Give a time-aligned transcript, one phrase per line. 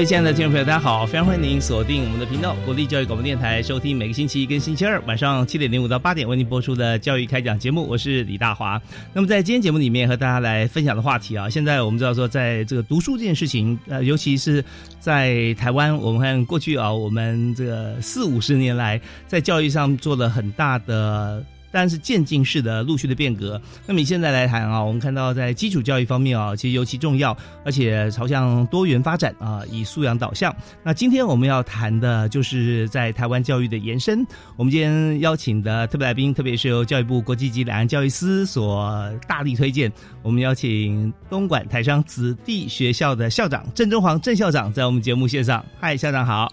[0.00, 1.04] 各位亲爱的听众朋友，大家好！
[1.04, 7.86] 非常欢迎您锁定我们的频道——国立教育广播电台，收听每个星期一跟星期二晚上七点零五到八点为您播出的教育开讲节目。
[7.86, 8.80] 我是李大华。
[9.12, 14.64] 那么在今天节目里面和大家来分享的话题啊，现在我们知道说，在这个读书这件事情，呃，尤其是
[15.00, 21.44] 在台湾，我们看过去啊，我们这个四五十年来在教育上做了很大的。
[21.70, 23.60] 当然是渐进式的陆续的变革。
[23.86, 30.54] 那么你现在来谈啊，我们看到在基础教育方面啊，其实尤其重要，而且朝向多元发展啊，以素养导向。
[30.82, 34.26] 那今天我们要谈的就是在台湾教育的延伸。
[34.56, 38.92] 我们今天邀请的特别来宾，特别是由教育部国际级两岸教育司所
[39.28, 45.64] 大力推荐，我们邀请东莞台商子弟学校的校长郑中煌郑校长在我们节目线上。
[45.80, 46.52] 嗨，校长好。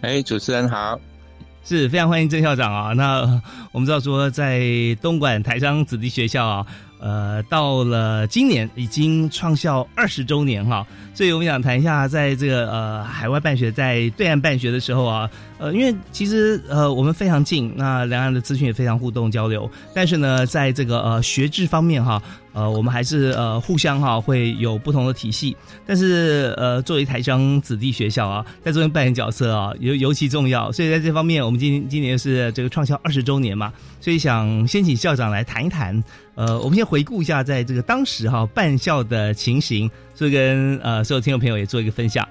[0.00, 0.98] 哎，主持人好。
[1.64, 2.92] 是非常欢迎郑校长啊！
[2.92, 3.40] 那
[3.72, 4.60] 我们知道说，在
[5.00, 6.66] 东莞台商子弟学校啊，
[6.98, 15.28] 呃，到了今年已经创校二十周年哈，所以我们想谈一下，在这个呃海外办学，在对岸办学的时候啊，
[15.58, 22.22] 呃，因为其实呃我们非常近，那两岸的资讯也非常互动交流，但是呢，在这个呃学制方面哈。
[22.54, 36.00] 呃，我们还是呃互相哈会有不同的体系，但是呃作为台商子弟学校啊，在这边扮演角色啊尤尤其重要，所以在这方面，我们今今年是这个创校二十周年嘛，所以想先请校长来谈一谈，
[36.34, 42.26] 呃，我们先回顾一下在这个当时哈办校的情形，所以跟呃所有听众朋友也做一个分享。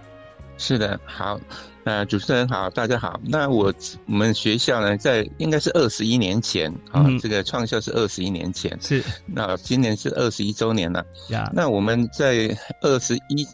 [0.58, 1.40] 是的，好。
[1.86, 3.20] 呃，主持人好，大家好。
[3.26, 3.74] 那我
[4.06, 8.78] 我们学校呢，在应该是二十一年前啊，这个创校是二十一年前。
[8.80, 9.04] 是。
[9.26, 11.06] 那今年是二十一周年了。
[11.28, 11.52] 呀。
[11.54, 13.46] 那我们在二十一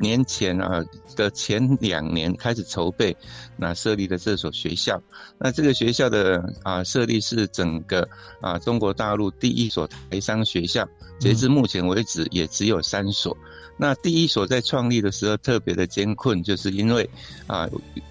[0.00, 0.84] 年前啊
[1.16, 3.16] 的前两年开始筹备，
[3.56, 5.00] 那设立的这所学校。
[5.38, 8.08] 那这个学校的啊设立是整个
[8.40, 10.86] 啊中国大陆第一所台商学校，
[11.18, 13.36] 截至目前为止也只有三所。
[13.80, 17.08] 那第一所在创立的时候特别的艰困，就是因为
[17.46, 17.68] 啊，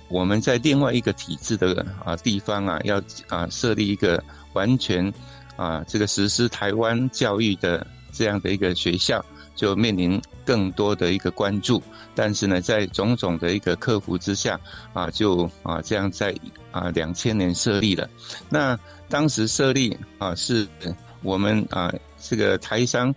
[0.08, 4.24] 我们在另外一个体制的啊地方啊，要啊设立一个
[4.54, 5.14] 完全
[5.58, 9.24] 啊这个实施台湾教育的这样的一个学校，
[9.56, 11.84] 就面临更多的一个关注。
[12.16, 14.58] 但是呢，在种种的一个克服之下
[14.94, 16.34] 啊，就啊这样在
[16.72, 18.10] 啊两千年设立了。
[18.50, 20.66] 那当时设立啊，是
[21.22, 23.14] 我们啊这个台商。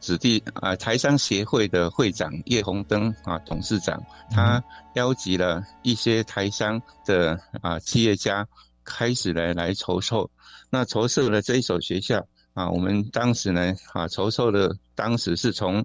[0.00, 4.00] 子弟啊，台商协会的会长叶红登啊，董事长，
[4.30, 4.62] 他
[4.94, 8.46] 邀集了一些台商的啊企业家，
[8.84, 10.30] 开始来来筹措。
[10.70, 12.24] 那筹设了这一所学校
[12.54, 15.84] 啊，我们当时呢啊筹措的当时是从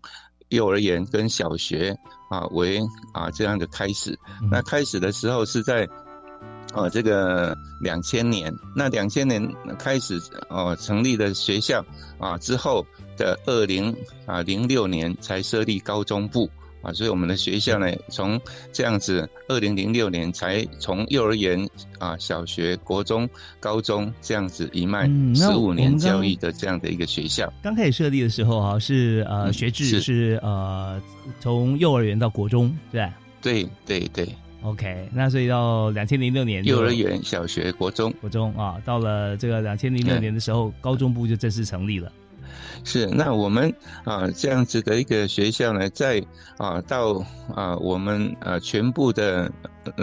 [0.53, 1.97] 幼儿园跟小学
[2.29, 2.79] 啊为
[3.13, 4.17] 啊这样的开始。
[4.49, 5.87] 那开始的时候是在。
[6.75, 10.19] 哦，这个两千年，那两千年开始
[10.49, 11.85] 哦成立的学校
[12.17, 12.83] 啊，之后
[13.15, 16.49] 的二零啊零六年才设立高中部
[16.83, 18.39] 啊，所以我们的学校呢，从
[18.71, 21.67] 这样子二零零六年才从幼儿园
[21.97, 23.27] 啊、小学、国中、
[23.59, 27.51] 高中这样子一脉十五年教育的这样的一个学校。
[27.63, 31.01] 刚开始设立的时候啊，是呃学制是呃
[31.39, 33.09] 从幼儿园到国中，对
[33.41, 34.27] 对对对。
[34.61, 42.09] OK，那所以到两千零六年，幼儿园、小学、国中、国中啊，到了这个两千零六年的时候，高中部就正式成立了。
[42.83, 43.73] 是，那我们
[44.03, 46.23] 啊这样子的一个学校呢，在
[46.57, 47.23] 啊到
[47.55, 49.51] 啊我们啊全部的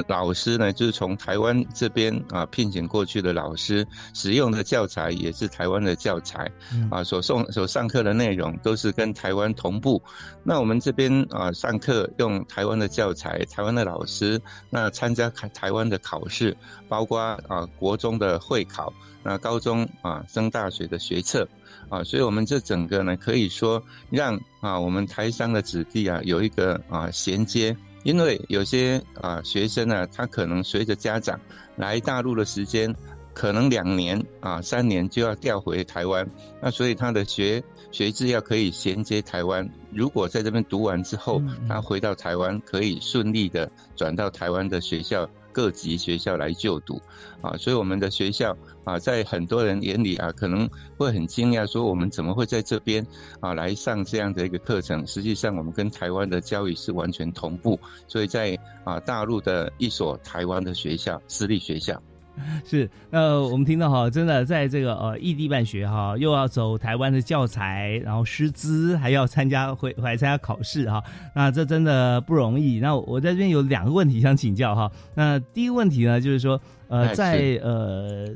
[0.08, 6.50] 老师呢，就是从台湾这边啊聘请过去的老师，使用的教材也是台湾的教材，
[6.91, 10.02] 啊，所送所上课的内容都是跟台湾同步。
[10.43, 16.56] 那我们这边啊上课用台湾的教材，台湾的老师，那参加台台湾的考试，
[16.88, 18.93] 包括啊国中的会考，
[19.23, 21.47] 那高中啊升大学的学测，
[21.90, 27.76] 啊，所以我们这整个呢可以说让啊我们台商的子弟啊有一个啊衔接。
[28.02, 31.38] 因为有些啊学生呢，他可能随着家长
[31.76, 32.96] 来大陆的时间，
[33.34, 36.26] 可能两年啊三年就要调回台湾，
[36.62, 39.69] 那所以他的学学制要可以衔接台湾。
[39.92, 45.28] 如果在这边读完之后，他回到台湾可以顺利的转到台湾的学校。
[45.52, 47.00] 各级学校来就读，
[47.41, 53.06] 啊，所以我们的学校啊，在很多人眼里啊，可能会很惊讶，说我们怎么会在这边
[53.41, 55.06] 啊来上这样的一个课程？
[55.06, 62.02] 实际上，我们跟台湾的教育是完全同步，所以在啊大陆的一所台湾的学校，私立学校。
[62.64, 71.02] 是，那我们听到哈，真的在这个呃异地办学哈，又要走台湾的教材，然后师资，还要参加回还参加考试哈，
[71.34, 72.78] 那这真的不容易。
[72.81, 74.90] 那我在这边有两个问题想请教哈。
[75.14, 78.28] 那第一个问题呢，就是说呃在呃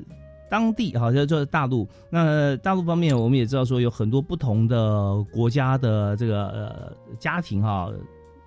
[0.51, 7.91] 当地哈，就就是大陆，那大陆方面我们也知道说有很多不同的国家的这个呃家庭哈。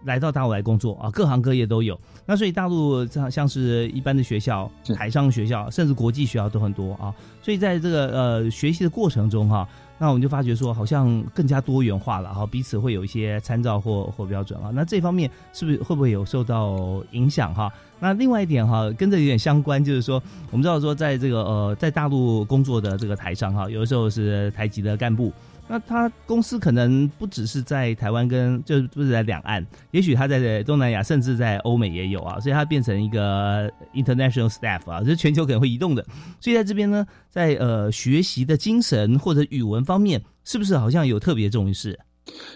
[0.04, 2.00] 来到大陆来工作啊，各行各业都有。
[2.26, 7.14] 那所以大陆像像是一般的学校、海上学校，甚至国际学校都很多啊。
[7.42, 9.68] 所以在这个呃学习的过程中哈，
[9.98, 14.70] 那我们就发觉说，好像更加多元化了哈，彼此会有一些参照或或标准啊。
[14.74, 17.72] 那这方面是不是会不会有受到影响哈？
[18.00, 20.22] 那另外一点哈，跟这有点相关，就是说
[20.52, 25.34] 我们知道说，在这个呃在大陆工作的这个台上哈，有的时候是台籍的干部。
[25.68, 36.06] 那他公司可能不只是在台湾跟，就不是在两岸，也许他在东南亚，甚至在欧美也有啊，所以他变成一个 international staff 啊，就是全球可能会移动的。
[36.40, 42.00] 所以在这边呢，在呃学习的精神或者语文方面，是不是好像有特别重视？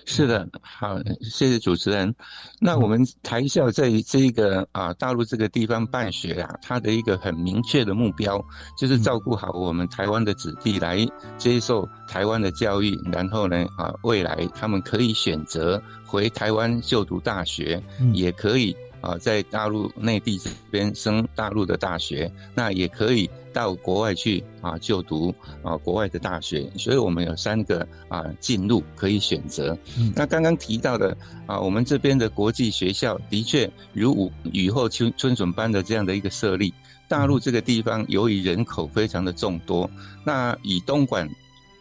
[0.06, 2.14] 是的，好，谢谢主持人。
[2.60, 8.44] 那我们台校在这个啊大陆这个地方办学啊，它的一个很明确的目标，
[8.78, 11.08] 就是照顾好我们台湾的子弟来
[11.38, 17.82] 接受台湾的教育，然后呢啊未来他们可以选择回台湾就读大学，
[18.14, 18.76] 也可以。
[19.02, 25.34] 啊，在大陆内地这边升大陆的大学，那也可以到国外去啊就读
[25.64, 29.78] 啊国外的大学，所以我们有三个啊进入可以选择。
[30.16, 31.16] 那刚刚提到的
[31.46, 36.74] 啊，我们这边的国际学校的确如雨雨后春春笋般的这样的一个设立。
[37.08, 39.90] 大陆这个地方由于人口非常的众多，
[40.24, 41.30] 那以东莞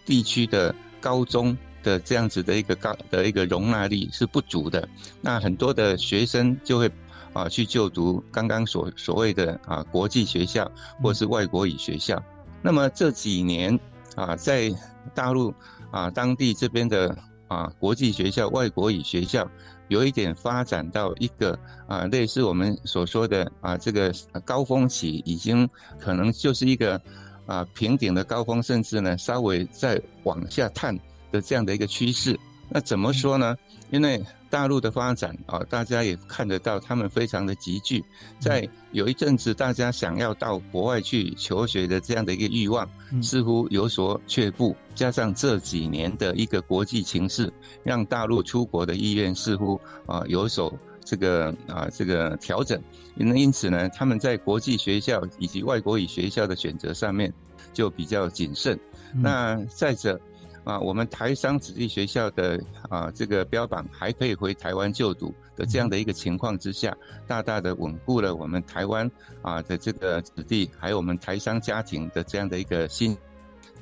[0.05, 4.89] 地区的高中的这样子的一个高的一个容纳力是不足的，
[5.21, 6.91] 那很多的学生就会。
[7.33, 10.71] 啊，去就读刚刚所所谓的啊国际学校
[11.03, 12.23] 或是外国语学校。
[12.63, 13.79] 那么这几年
[14.17, 14.71] 啊，在
[15.15, 15.55] 大陆
[15.91, 17.17] 啊当地这边的
[17.49, 19.49] 啊国际学校、外国语学校，
[19.89, 24.13] 有一点发展到一个啊类似我们所说的啊这个
[24.45, 25.69] 高峰期，已经
[25.99, 27.01] 可能就是一个
[27.47, 30.99] 啊平顶的高峰，甚至呢稍微再往下探
[31.33, 32.39] 的这样的一个趋势。
[32.69, 33.57] 那怎么说呢？
[33.91, 38.05] 因为大陆的发展啊，大家也看得到，他们非常的急剧。
[38.39, 42.89] 在有一阵子，大家想要到国外去求学的这样的一个欲望，
[43.23, 44.77] 似乎有所却步。
[44.95, 47.53] 加上这几年的一个国际情势，
[47.83, 50.73] 让大陆出国的意愿似乎啊有所
[51.05, 52.81] 这个啊这个调整。
[53.15, 57.33] 那因此呢，他们在国际学校以及外国语学校的选择上面
[57.73, 58.79] 就比较谨慎。
[59.15, 60.21] 那再者。
[60.65, 66.97] 啊，我们台商子弟学校的啊这个标榜还可以回台湾就读的这样的一个情况之下，
[67.27, 69.11] 大大的稳固了我们台湾
[69.43, 73.17] 啊的这个子弟，还有我们台商家庭的这样的一个心。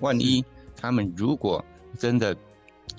[0.00, 0.44] 万一
[0.76, 1.64] 他们如果
[1.98, 2.36] 真的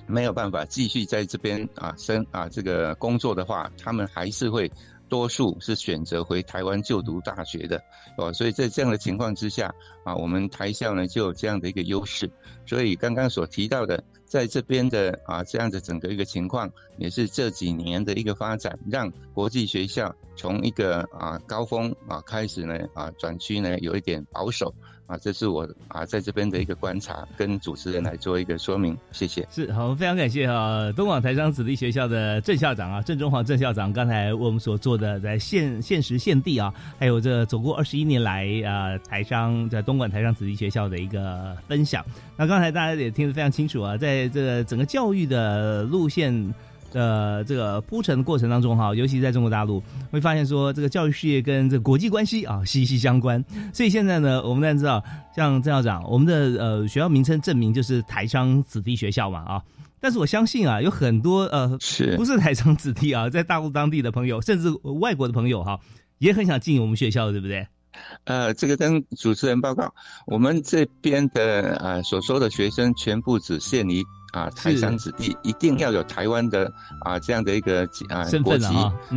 [0.06, 4.72] 没有办法继续在这边啊生啊这个工作的话，他们还是会。
[5.10, 7.84] 多数是选择回台湾就读大学的，
[8.18, 9.74] 哦，所以在这样的情况之下，
[10.06, 12.30] 啊，我们台校呢就有这样的一个优势。
[12.66, 24.74] 所以刚刚所提到的，在这边的啊这样的整个一个情况，也是这几年的一个发展，让国际学校从一个啊高峰啊开始呢啊转区呢有一点保守。
[25.10, 29.48] 啊，这是我啊在这边的一个观察，跟主持人来做一个说明，谢谢。
[29.50, 42.06] 是好，非常感谢啊，东莞台商子弟学校的郑校长啊，郑中华郑校长，刚才为我们所做的在现现实现地啊，还有这走过二十一年来啊台商在东莞台商子弟学校的一个分享。
[42.38, 46.54] 那刚才大家也听得非常清楚啊，在这个整个教育的路线。
[46.92, 49.82] 的这个铺陈的过程当中哈，尤其在中国大陆，
[50.12, 53.44] 会发现说这个教育事业跟这个国际关系啊息息相关。
[53.74, 55.04] 所以现在呢，我们大家知道，
[55.36, 59.62] 像郑校长，我们的呃学校名称证明就是台商子弟学校嘛啊。
[60.02, 64.70] 但是我相信啊，有很多呃是不是台商子弟啊，在大陆当地的朋友，甚至
[65.00, 65.80] 外国的朋友哈，
[66.20, 67.68] 也很想进我们学校，对不对？
[68.24, 69.94] 呃，这个跟主持人报告，
[70.26, 74.04] 我们这边的呃所说的学生全部只限于。
[74.32, 78.68] 啊，台商子弟一定要有台湾的啊这样的一个啊国籍，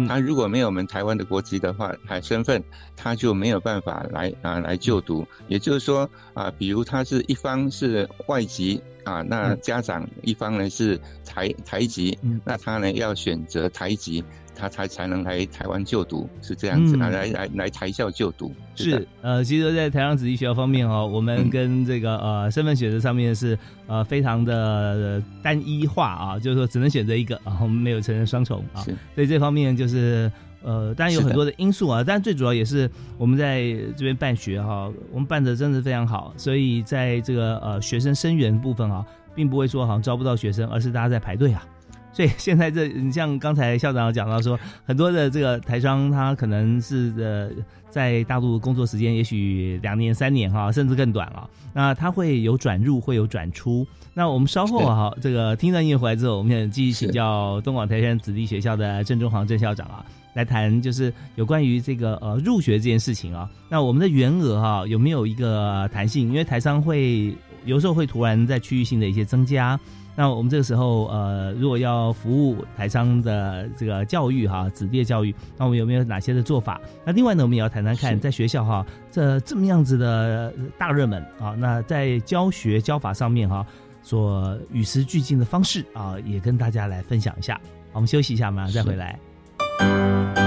[0.08, 2.64] 他如果没有我们台湾的国籍的话，台身份
[2.96, 5.28] 他就没有办法来啊来就读。
[5.48, 14.24] 也就是说啊，比如他是一方是外籍啊，那家长一方呢是台台籍，那他呢要选择台籍。
[14.54, 18.52] 他才才能来台湾就读，是这样子来来来来台校就读。
[18.74, 28.82] 是呃，其实，在台湾子弟学校方面哦，我们跟这个呃身份选择上面是呃非常的单一化啊，就是说只能选择一个啊，我们没有承认双重啊。
[29.14, 30.30] 所以这方面就是
[30.62, 33.62] 呃，当然有很多的因素啊，但最主要也是我们在
[33.96, 39.04] 这边办学哈，我们办的真的非常好，所以在这个呃学生生源部分啊，
[39.34, 41.66] 并不会说好像招不到学生，而是大家在排队啊。
[42.12, 47.50] 所以 现在这，你像刚才校长讲到说，很多的这个台商他可能是呃
[47.90, 51.48] 在大陆工作时间也许两年三年哈，甚至更短啊。
[51.74, 53.86] 那他会有转入，会有转出。
[54.14, 60.04] 那我们稍后哈，这个听段音乐回来之后，我们想继续请教东广台山子弟学校的郑中煌郑校长啊，
[60.34, 63.48] 来谈就是有关于这个呃入学这件事情啊。
[63.70, 66.28] 那我们的员额哈有没有一个弹性？
[66.28, 69.80] 因为台商会有时候会突然在区域性的一些增加。
[70.14, 76.80] 那我们这个时候，呃，如果要服务台商的这个教育哈，子弟教育，那我们有没有哪些的做法？
[77.04, 83.66] 那另外呢，我们也要谈谈看，在学校哈，这这么样子的大热门啊，那在教学教法上面哈，
[84.02, 87.58] 所与时俱进的方式啊，也跟大家来分享一下。
[87.92, 90.41] 我们休息一下，马上再回来。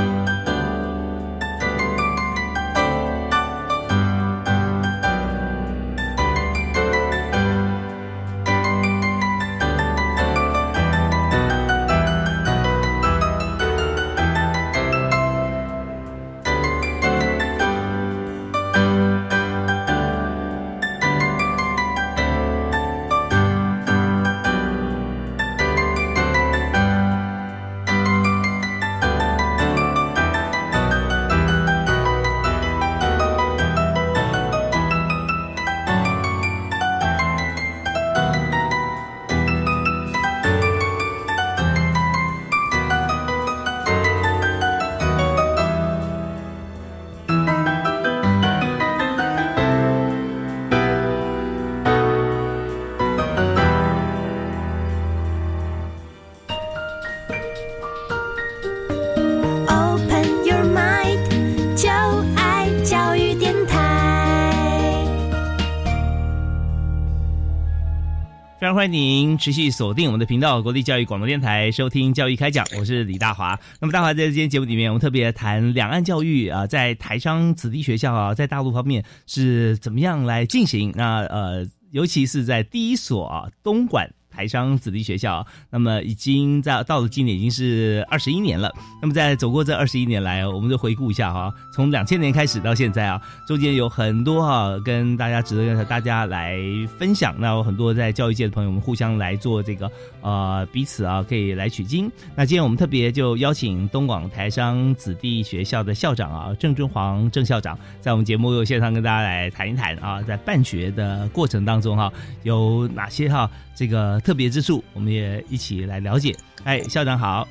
[68.85, 72.63] 欢迎您持续锁定我们的频道——国立教育广播电台，收听教育开讲。
[72.77, 73.59] 我是李大华。
[73.79, 80.93] 那么，大华在今天节目里面，我们特别谈两岸教育啊，在台商子弟学校啊，在大陆方面是怎么样来进行？
[80.95, 84.07] 那呃，尤其是在第一所啊，东莞。
[84.29, 88.69] 台商子弟学校，那么已经在到了今年已经是二十一年了。
[89.01, 96.57] 那么在走过这二十一年来，我们就回顾一下哈，从两千年开始到现在啊，中间有很多哈跟大家值得跟大家来
[96.97, 97.35] 分享。
[97.37, 99.91] 那有很多在教育界的朋友们互相来做这个
[100.21, 102.09] 呃彼此啊可以来取经。
[102.33, 112.09] 那今天我们特别就邀请东广台商子弟学校的校长啊郑尊煌郑校长，在我们节目线上跟大家来谈一谈啊，在办学的过程当中哈
[112.43, 113.51] 有哪些哈。
[113.75, 116.33] 这个特别之处，我们也一起来了解。
[116.63, 117.45] 哎，校长好。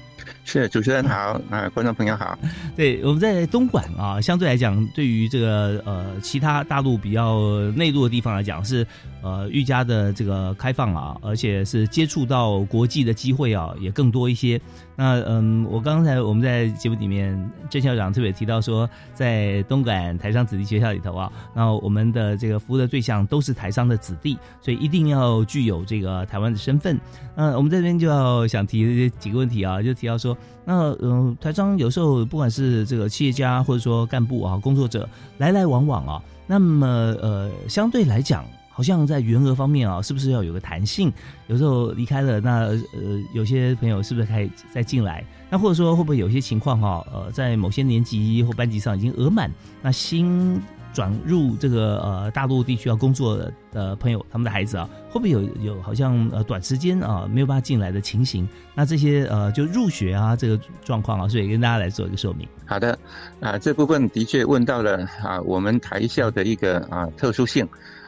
[0.44, 2.38] 是主持人好啊，观众朋友好。
[2.76, 7.40] 对，我们在东莞啊，相对来讲，对于这个呃其他大陆比较
[7.72, 8.86] 内陆的地方来讲，是
[9.24, 14.60] 呃愈加的这个开放啊，而且是接触到国际的机会啊也更多一些。
[14.96, 26.96] 那嗯，我刚才我们在节目里面，郑校长特别提到说，在东莞台商子弟学校里头啊，那我们的这个服务的对象都是台商的子弟，所以一定要具有这个台湾的身份。
[27.34, 36.86] 那我们这边就要想提几个问题啊，就提到说，那嗯，台商有时候不管是这个企业家或者说干部啊、工作者来来往往啊，那么
[37.20, 38.44] 呃，相对来讲。
[38.74, 41.12] 好像在员额方面啊，是不是要有个弹性？
[41.46, 45.24] 有时候离开了，那呃，有些朋友是不是可以再进来？
[45.48, 47.06] 那或者说会不会有些情况哈？
[47.12, 49.48] 呃，在某些年级或班级上已经额满，
[49.80, 50.60] 那新
[50.92, 53.38] 转入这个呃大陆地区要工作
[53.70, 58.48] 的朋友，他们的孩子啊，会不会有有好像呃短时间啊没有办法进来的情形？
[58.74, 62.48] 那这些呃就入学啊这个状况啊，所以跟大家来做一个说明。
[62.66, 62.98] 好的，
[63.38, 67.64] 啊这部分的确问到了啊我们台校的一个啊特殊性，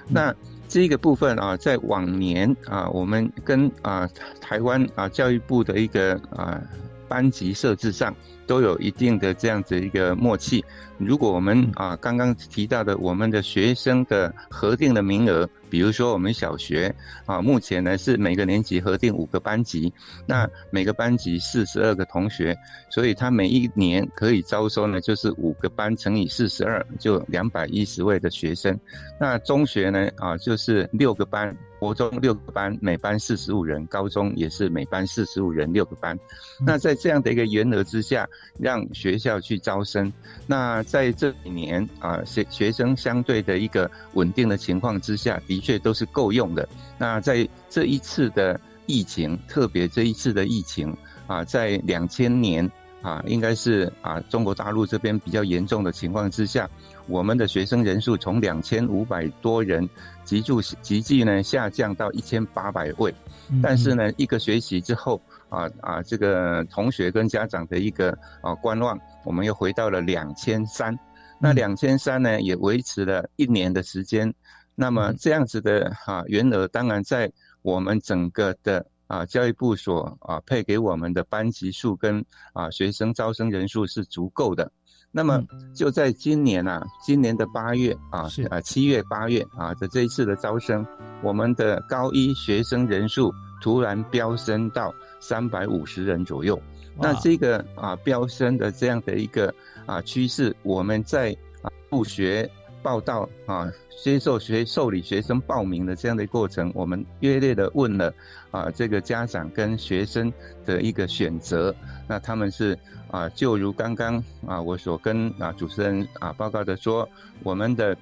[0.08, 0.34] 那。
[0.68, 4.08] 这个部分啊，在往年啊，我们跟啊
[4.40, 6.60] 台湾啊教育部的一个啊
[7.08, 8.14] 班级设置上
[8.46, 10.64] 都有一定的这样子一个默契。
[10.98, 15.48] 如果我们啊刚刚提到的我们的学生的核定的名额。
[15.68, 16.94] 比如说，我们小学
[17.24, 19.92] 啊，目前呢是每个年级核定五个班级，
[20.26, 22.56] 那每个班级四十二个同学，
[22.90, 28.78] 所以他每一年可以招收呢，就是五个班乘以四十二，就两百一十位的学生。
[29.20, 31.56] 那中学呢啊，就是六个班。
[31.78, 36.18] 国中六个班，每班四十五人；高中也是每班四十五人，六个班。
[36.64, 38.26] 那在这样的一个原额之下，
[38.58, 40.10] 让学校去招生。
[40.46, 46.68] 那在这几年啊，学学生相对的一个稳定的情况之下，的确都是够用的。
[46.98, 50.96] 那在这一次的疫情，特别这一次的疫情
[51.26, 52.70] 啊，在两千年
[53.02, 56.68] 啊，应该是啊中国大陆这边比较严重的情况之下。
[57.08, 59.88] 我们的学生人数从两千五百多人
[60.24, 63.14] 急剧急剧呢下降到一千八百位，
[63.62, 68.10] 但是呢一个学期之后啊啊这个同学跟家长的一个
[68.40, 70.98] 啊观望，我们又回到了两千三，
[71.38, 74.34] 那两千三呢也维持了一年的时间，
[74.76, 84.70] 那么这样子的哈原额当然在我们整个的啊教育部所啊配给我们的班级数跟啊学生招生人数是足够的。
[85.10, 85.42] 那么
[85.74, 90.86] 就在今年啊，今年的八月啊，是啊七月八月啊的这一次的招生，
[91.22, 96.60] 我们的高一学生人数突然飙升到三百五十人左右。
[96.98, 99.54] 那这个啊飙升的这样的一个
[99.86, 102.50] 啊趋势，我们在啊入学
[102.86, 103.68] 报道啊
[104.00, 108.14] 接受学受理学生报名的这样的过程，我们约略的问了
[108.52, 110.32] 啊这个家长跟学生
[110.64, 111.74] 的一个选择，
[112.06, 112.78] 那他们是。
[113.08, 117.08] 啊，就如刚刚啊，我所跟啊主持人啊报告的说，
[117.44, 117.96] 我们的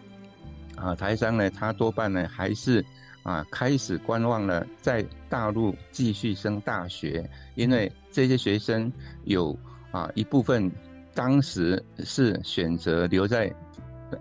[0.76, 2.82] 啊台商呢，他多半呢还是
[3.22, 8.90] 啊开始观望了，在大陆继续升大学，因为这些学生
[9.24, 9.56] 有
[9.90, 10.72] 啊一部分
[11.12, 13.54] 当时是选择留在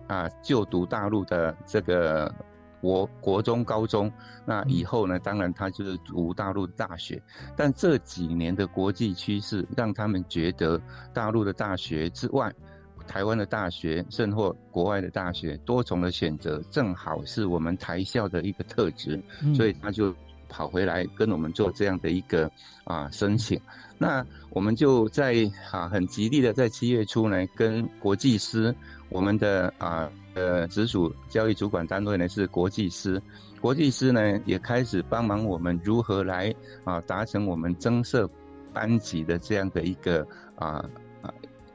[0.07, 2.33] 啊就读大陆的这个。
[2.83, 4.12] 国国中、高中，
[4.45, 5.17] 那以后呢？
[5.17, 7.23] 当然他就是读大陆大学。
[7.55, 10.77] 但这几年的国际趋势，让他们觉得
[11.13, 12.53] 大陆的大学之外，
[13.07, 19.18] 台湾的大学，甚或国外的大学，多重的选择，正好是我们台校的一个特质。
[19.55, 20.13] 所以他就
[20.53, 22.50] 跑回来跟我们做这样的一个
[22.83, 23.59] 啊申请。
[23.98, 25.33] 那我们就在
[25.72, 28.74] 啊很极力的在七月初呢，跟国际师，
[29.09, 30.09] 我们的啊。
[30.35, 33.22] 呃，直属教育主管单位呢是国际师，
[33.61, 36.51] 国际师呢也开始帮忙我们如何来
[36.83, 38.27] 啊达成我们增设
[38.74, 40.83] 班级的这样的一个啊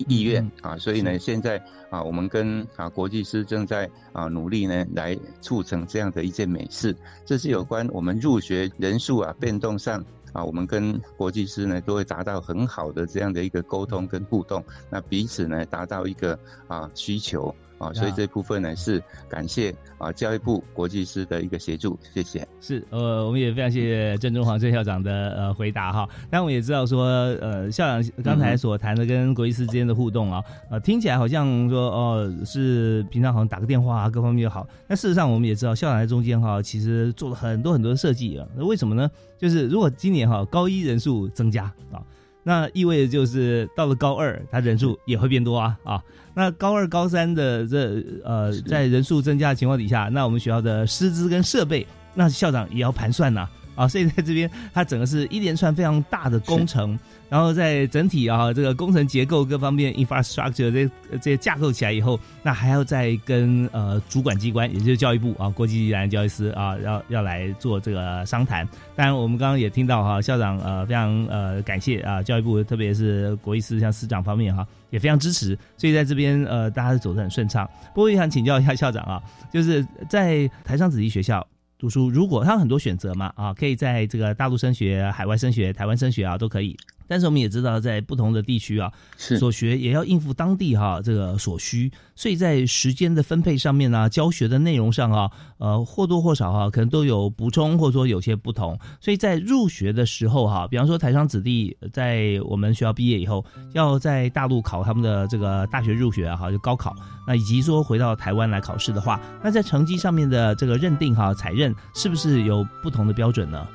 [0.06, 17.54] 意愿啊，所以呢现在啊我们跟啊国际师正在啊努力呢来促成这样的一件美事，这是有关我们入学人数啊变动上啊，我们跟国际师呢都会达到很好的这样的一个沟通跟互动，那彼此呢达到一个啊需求。
[17.78, 22.46] 啊，所以这部分呢是感谢啊教育部国际师的一个协助，谢谢。
[22.60, 26.08] 是，呃，我们也非常谢谢郑中煌郑校长的呃回答哈。
[26.28, 27.06] 但我们也知道说，
[27.40, 34.66] 呃，校长刚才所谈的跟国际师之间的互动啊，呃，听起来好像说哦是平常好像打个电话啊，各方面就好。
[34.86, 38.46] 那事实上我们也知道，校长在中间哈，其实做了很多很多的设计啊。
[38.56, 39.08] 那为什么呢？
[39.38, 42.02] 就是如果今年哈高一人数增加啊。
[42.42, 46.02] 那意味着就是到了高二，他人数也会变多啊啊！
[46.34, 53.86] 那高二、高三的这呃，在人数增加的情况底下，那我们学校的师资跟设备，那校长也要盘算呐啊！
[53.86, 56.98] 所以在这边，它整个是一连串非常大的工程。
[57.28, 68.66] 然后在整体啊，这个工程结构各方面 infrastructure 这这些架构起来以后，那还要再跟呃主管机关，也就是教育部啊，国际自然教育司啊，要要来做这个商谈。
[68.96, 77.68] 当然，我们刚刚也听到哈，校长呃非常呃感谢啊，教育部特别是国际司像司长方面哈，也非常支持，所以在这边呃大家走得很顺畅。
[77.94, 81.46] 不过也想请教一下校长啊，就是在台商子弟学校。
[81.80, 86.76] 读书，如果他有很多选择嘛，啊，可以在这个大陆升学、海外升学、台湾升学啊，都可以。
[87.08, 98.78] 但是我们也知道，在不同的地区啊，所学也要应付当地哈这个所需，所以在时间的分配上面呢，教学的内容上啊，呃或多或少哈，可能都有补充或者说有些不同。
[99.00, 106.94] 所以在入学的时候哈，比方说台商子弟在我们学校毕业以后，要在大陆考他们的这个大学入学啊，哈就高考，
[107.26, 113.66] 那以及说回到台湾来考试的话，那在成绩上面的这个认定哈采认，是不是有不同的标准呢？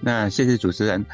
[0.00, 1.04] 那谢谢主持人。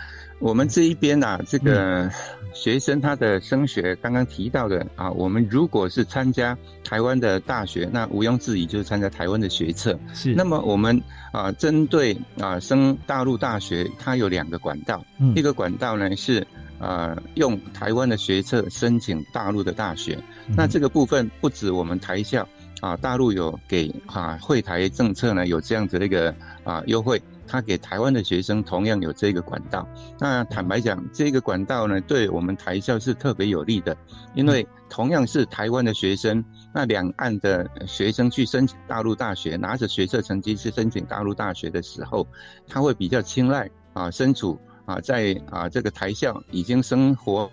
[0.40, 2.10] 我们这一边呢，这个
[2.54, 9.98] 学生他的升学刚刚提到的啊，我们如果是参加台湾的大学，那毋庸置疑就是参加台湾的学测。
[10.14, 10.34] 是。
[10.34, 11.00] 那么我们
[11.32, 15.04] 啊，针对啊升大陆大学，它有两个管道。
[15.18, 15.32] 嗯。
[15.34, 16.46] 一个管道呢是
[16.78, 20.18] 呃用台湾的学测申请大陆的大学。
[20.56, 22.48] 那这个部分不止我们台校
[22.80, 27.20] 啊，大陆有给啊会台政策呢有这样子的一个啊优惠。
[27.48, 29.88] 他给台湾的学生同样有这个管道，
[30.20, 33.96] 那坦白讲，这个管道呢，对我们台校是特别有利的，
[34.34, 42.26] 因为同样是台湾的学生，那两岸的学生去申请大陆大学，拿着学测成绩去申请大陆大学的时候，
[42.68, 47.50] 他会比较青睐啊，身处啊在啊这个台校已经生活。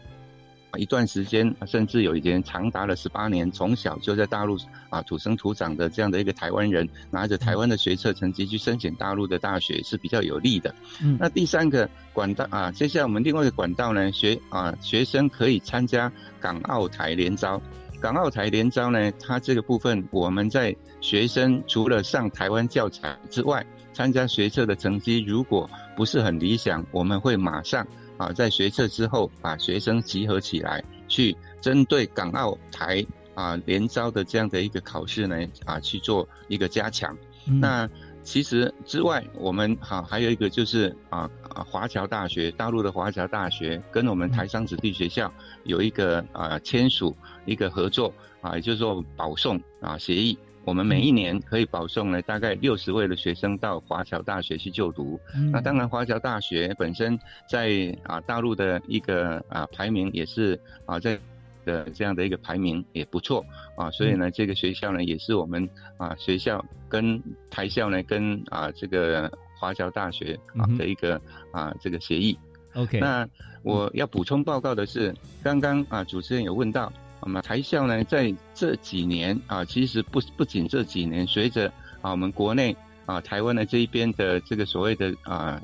[0.78, 4.58] 一段时间，甚至有一点长达了十八年，从小就在大陆
[4.90, 10.74] 啊土生土长的这样的一个台湾人，拿着台湾的学测成绩去申请大陆的大学是比较有利的。
[11.02, 17.62] 嗯，那第三个管道啊，接下来我们另外一个管道呢，学啊学生可以参加港澳台联招。
[18.02, 27.88] 港澳台联招呢，它这个部分我们在学生除了上台湾教材之外，参加学测的成绩如果不是很理想，我们会马上。
[28.18, 37.18] 啊，在学测之后，把学生集合起来，去针对港澳台啊联招的这样的一个考试呢，啊去做一个加强。
[37.46, 37.88] 那
[38.24, 45.32] 其实之外，我们哈还有一个就是啊啊华侨大学，大陆的华侨大学跟我们台商子弟学校
[45.64, 50.36] 有一个啊签署一个合作啊，也就是说保送啊协议。
[50.66, 55.20] 我们每一年可以保送呢大概六十位的学生到华侨大学去就读。
[55.52, 61.20] 那当然，华侨大学本身在啊大陆的一个啊排名也是啊在
[61.64, 63.46] 的这样的一个排名也不错
[63.78, 72.38] 啊，所以呢，这个学校呢也是我们啊学校跟台校呢跟啊这个华侨大学啊的一个啊这个协议。
[72.74, 73.00] OK。
[73.00, 73.28] 那
[73.62, 76.92] 我要补充报告的是，刚刚啊主持人有问到。
[77.28, 81.68] 那么台校呢，在这几年啊，其实不不仅这几年，随着
[82.02, 85.60] 啊我们国内啊台湾的这一边的这个所谓的啊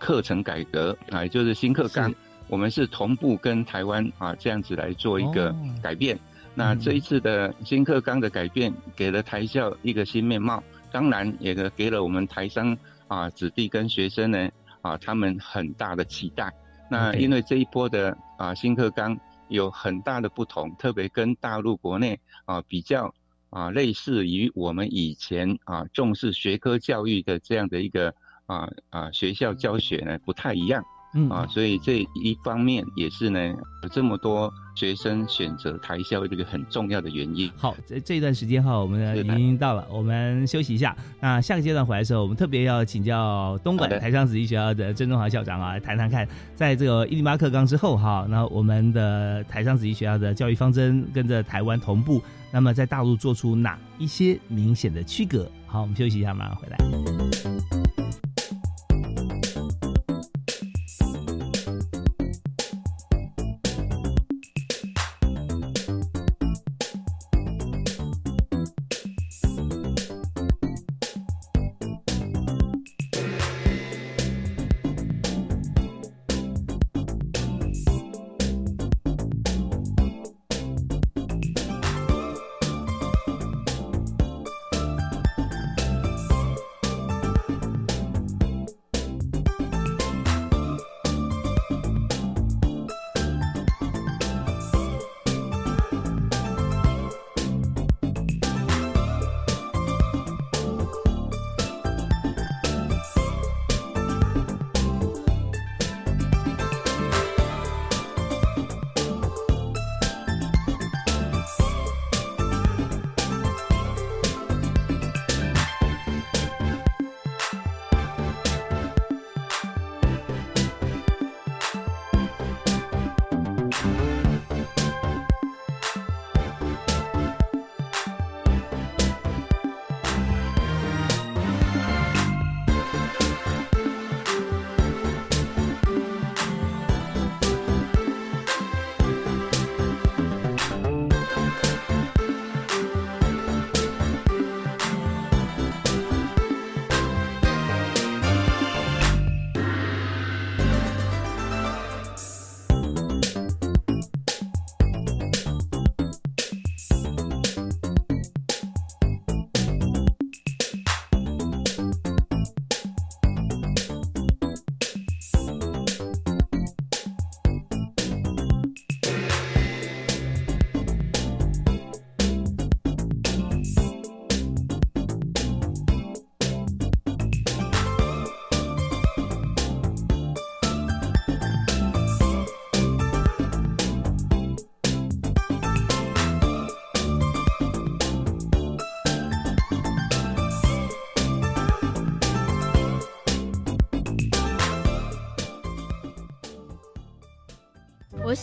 [0.00, 2.12] 课程改革啊，也就是新课纲，
[2.48, 6.18] 我们是同步跟台湾啊这样子来做一个改变。
[6.56, 14.48] 那这一次的新课纲的改变，给了台校一个新面貌，当然也给了我们台商啊子弟跟学生呢
[14.82, 16.52] 啊他们很大的期待。
[16.90, 19.16] 那因为这一波的啊新课纲。
[19.48, 23.14] 有很大的不同，特别跟大陆国内啊比较
[23.50, 28.14] 啊，类似于我们以前啊重视学科教育的这样的一个
[28.46, 30.84] 啊啊学校教学呢不太一样。
[31.16, 33.40] 嗯啊，所以这一方面也是呢，
[33.82, 37.50] 有这么多学生选择台校这个很重要的原因。
[37.56, 40.94] 好，这这一段时间哈，我们已经到了，我们休息一下。
[41.18, 55.50] 那下个阶段回来的时候，我们特别要请教东莞台商子弟学校的郑中华校长啊，谈谈看，在这个一零八课纲之后哈，那我们的台商子弟学校的教育方针跟着台湾同步，那么在大陆做出哪一些明显的区隔？
[55.66, 56.76] 好，我们休息一下，马上回来。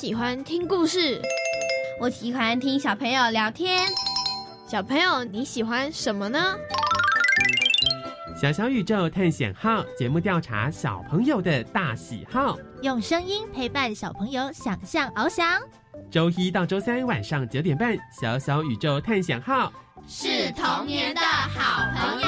[0.03, 1.21] 喜欢听故事，
[1.97, 3.87] 我喜欢听小朋友聊天。
[4.67, 6.57] 小朋友，你喜欢什么呢？
[8.35, 15.57] 小小宇宙探险号节目调查小朋友的大喜好，用声音陪伴小朋友想象翱翔。
[16.11, 19.71] 周一到周三晚上九点半，小小宇宙探险号
[20.05, 22.27] 是童年的好朋友。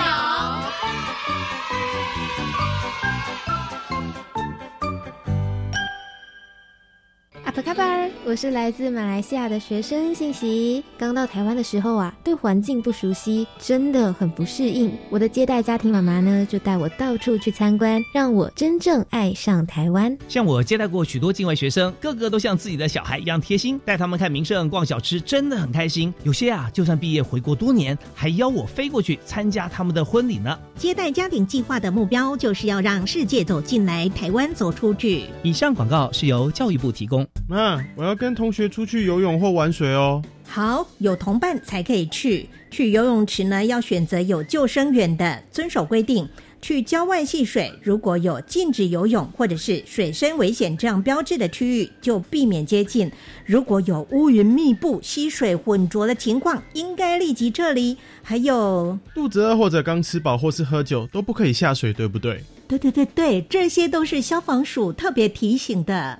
[7.65, 10.83] 卡巴尔，我是来自马来西亚的学生信息。
[10.99, 14.95] 刚到台湾的时候啊，对环境不熟悉，真的很不适应。
[15.09, 20.15] 我的接待家庭妈妈呢，就带我到处去参观，让我真正爱上台湾。
[20.27, 26.13] 像我接待过许多境外学生，个个都像自己的小孩一样贴心，带他们看名胜、逛小吃，真的很开心。
[26.21, 30.55] 有些啊，就算毕业回国多年，还邀我飞过去参加他们的婚礼呢。
[30.75, 35.23] 接待家庭计划的目标就是要让世界走进来，台湾走出去。
[35.41, 37.27] 以上广告是由教育部提供。
[37.55, 40.21] 妈，我要跟同学出去游泳或玩水哦。
[40.45, 42.49] 好，有同伴才可以去。
[42.69, 46.27] 去游泳池呢，要选择有救生员的，遵守规定。
[46.61, 53.09] 去郊外戏水，如果有禁止游泳或者是水深危险这样标志的区域，就避免接近。
[53.45, 57.95] 如果有乌云密布、溪水浑浊的情况，应该立即撤离。
[58.21, 62.43] 还有，肚子饿或者刚吃饱或是喝酒都不可以下水，对不对？
[62.67, 66.19] 对对对对，这些都是消防署特别提醒的。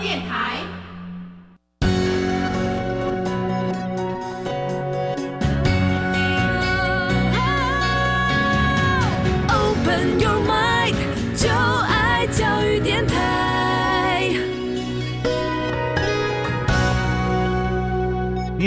[0.00, 0.69] 电台。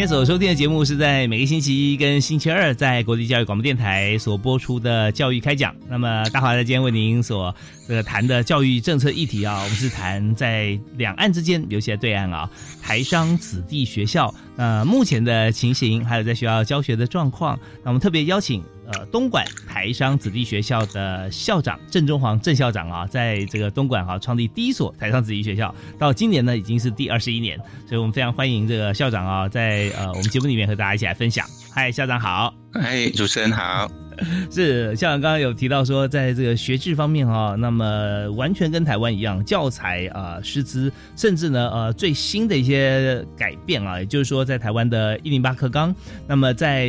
[0.03, 5.73] 天所收听的节目是在每个星期一跟星期二在国际教育广播电台所播出的教育开讲。
[5.87, 7.55] 那么大华在今天为您所。
[7.85, 12.49] 这个谈的教育政策议题啊，我们是谈在两岸之间，尤其在对岸啊，
[12.81, 17.59] 台商子弟学校，呃，目前的情形，还有在学校教学的状况。
[17.83, 31.45] 那我们特别邀请呃东莞台商子弟学校的校长郑中煌郑校长啊，在这个东莞哈创立第一所台商子弟学校，到今年呢已经是第二十一年，所以我们非常欢迎这个校长啊，在呃我们节目里面和大家一起来分享。
[31.71, 32.62] 嗨，校长好！
[32.73, 33.89] 哎，主持人好。
[34.51, 45.93] 是像刚刚有提到说，在这个学制方面哈，那么完全跟台湾一样，教材啊、师资，甚至呢呃最新的一些改变啊，也就是说，在台湾的一零八课纲，
[46.27, 46.87] 那么在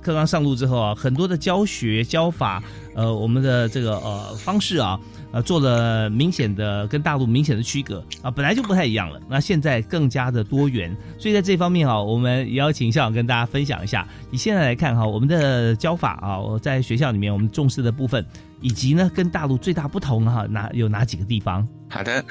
[0.00, 2.62] 课纲上路之后啊，很多的教学教法，
[2.94, 4.98] 呃，我们的这个呃方式啊。
[5.32, 9.18] 呃，做了明显的跟大陆明显的区隔啊，本来就不太一样了。
[9.28, 14.06] 那现在更加的多元，所以在这方面啊，我们也要请校长跟大家分享一下。
[14.30, 18.24] 以现在来看哈，我们的教法啊，在学校里面我们重视的部分，
[18.62, 21.66] 以及呢跟大陆最大不同哈，哪有哪几个地方？
[21.90, 22.24] 好的，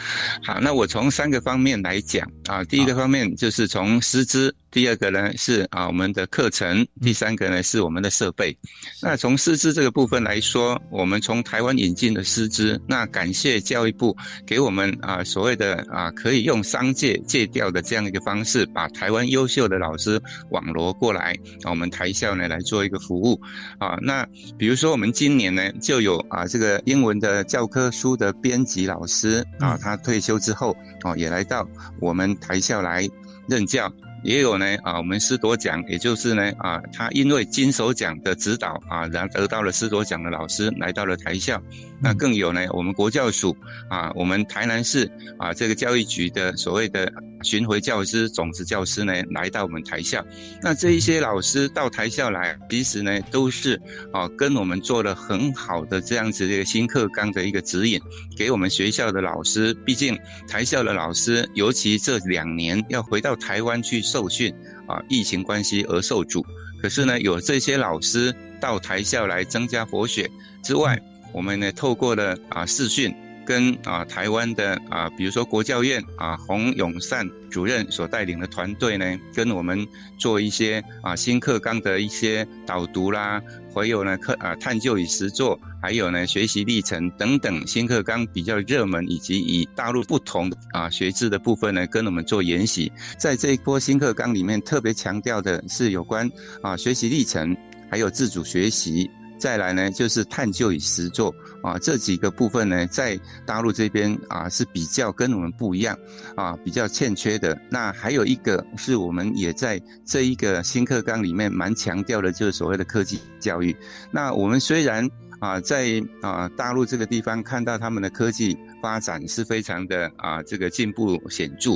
[0.44, 2.64] 好，那我从三个方面来讲啊。
[2.64, 8.58] 第一个方面就是从师资，第二个呢是啊我们的课程，第三个呢是我们的设备。
[9.04, 14.18] 那从师资这个部分来说，我们从台湾引进的师资，那感谢教育部
[14.48, 23.40] 给我们啊所谓的啊可以用商界借调的这样一个方式，把台湾优秀的老师网罗过来，啊我们台校呢来做一个服务
[23.78, 23.96] 啊。
[24.02, 29.46] 那比如说我们今年呢就有啊这个英文的教科书的编辑老师。
[29.60, 31.68] 啊，他退休之后，哦，也来到
[32.00, 33.08] 我们台校来
[33.48, 33.92] 任教，
[34.24, 41.62] 也有呢，啊，我们师铎奖，也就是呢，啊，他因为金手奖的指导，啊，然后得到了师铎奖的老师来到了台校。
[42.00, 43.56] 那更有呢，我们国教署
[43.90, 47.12] 啊，我们台南市啊，这个教育局的所谓的
[47.44, 50.26] 巡回教师、种子教师呢，来到我们台校。
[50.62, 58.00] 那这一些老师到台校来，其实呢，都是啊，跟我们做了很好的这样子的一个新课纲的一个指引，
[58.38, 59.74] 给我们学校的老师。
[59.86, 64.54] 毕竟台校的老师，尤其这两年要回到台湾去受训
[64.88, 66.46] 啊，疫情关系而受阻。
[66.82, 70.30] 可是呢，有这些老师到台校来增加活血
[70.64, 71.00] 之外，
[71.32, 73.14] 我们呢，透过了啊视讯。
[73.52, 79.86] 跟啊台湾的啊，比如说国教院啊洪永善主任所带领的团队呢，跟我们
[80.18, 83.42] 做一些啊新课纲的一些导读啦，
[83.74, 92.90] 还有呢课啊探究与实作，还有呢学习历程等等新课纲比较热门以及以大陆不同啊学制的部分呢，跟我们做研习。
[93.18, 97.58] 在这一波新课纲里面，特别强调的是有关啊学习历程，
[97.90, 99.12] 还有自主学习。
[99.42, 105.98] 再来呢，就是探究与实作啊，这几个部分呢，在大陆这边啊是比较跟我们不一样
[106.36, 107.60] 啊，比较欠缺的。
[107.68, 113.76] 那还有一个是我们也在这一个新课纲里面蛮强调的，就是所谓的科技教育。
[114.12, 121.76] 那我们虽然啊在啊大陆这个地方看到他们的科技发展是非常的啊这个进步显著。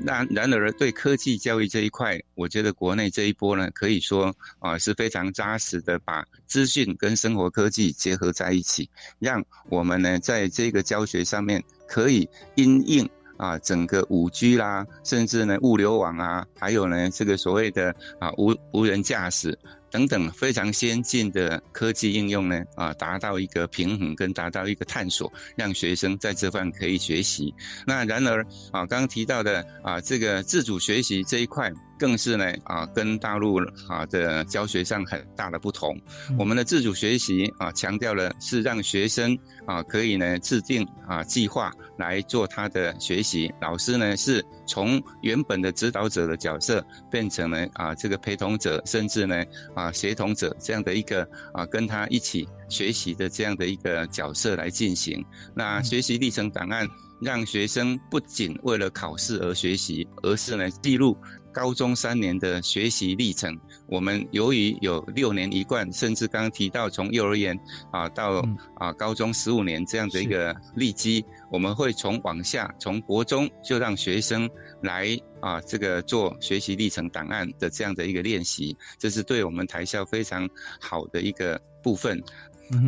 [0.00, 19.58] 那然而，对科技教育这一块，我觉得国内这一波呢，可以说啊是非常扎实的，把资讯跟生活科技结合在一起，让我们呢在这个教学上面可以因应啊整个五 G 啦，甚至呢物流网啊，还有呢这个所谓的啊无无人驾驶。
[19.96, 27.54] 等等非常先进的科技应用呢，啊，达到一个平衡跟达到一个探索，让学生在这方可以学习。
[27.86, 31.72] 那然而啊，刚提到的啊，这个自主学习这一块。
[31.98, 33.56] 更是呢啊，跟大陆
[33.88, 35.98] 啊的教学上很大的不同。
[36.38, 43.52] 我们的自主学习啊，强调的是让学生啊可以呢制定啊计划来做他的学习。
[43.60, 55.24] 老师呢是从原本的指导者的角色变成了啊这个陪同者，甚至呢啊协同者这样的一个啊跟他一起学习的这样的一个角色来进行。
[55.54, 56.86] 那学习历程档案
[57.20, 61.16] 让学生不仅为了考试而学习，而是呢记录。
[61.56, 67.58] 高中三年的学习历程，我们由于有六年一贯，甚至刚刚提到从幼儿园
[67.90, 74.50] 啊到啊高中十五年这样的一个立基，我们会从往下从国中就让学生
[74.82, 80.46] 来啊这个做学习历程档案的这样的一个练习，这是对我们台校非常
[80.78, 82.22] 好的一个部分。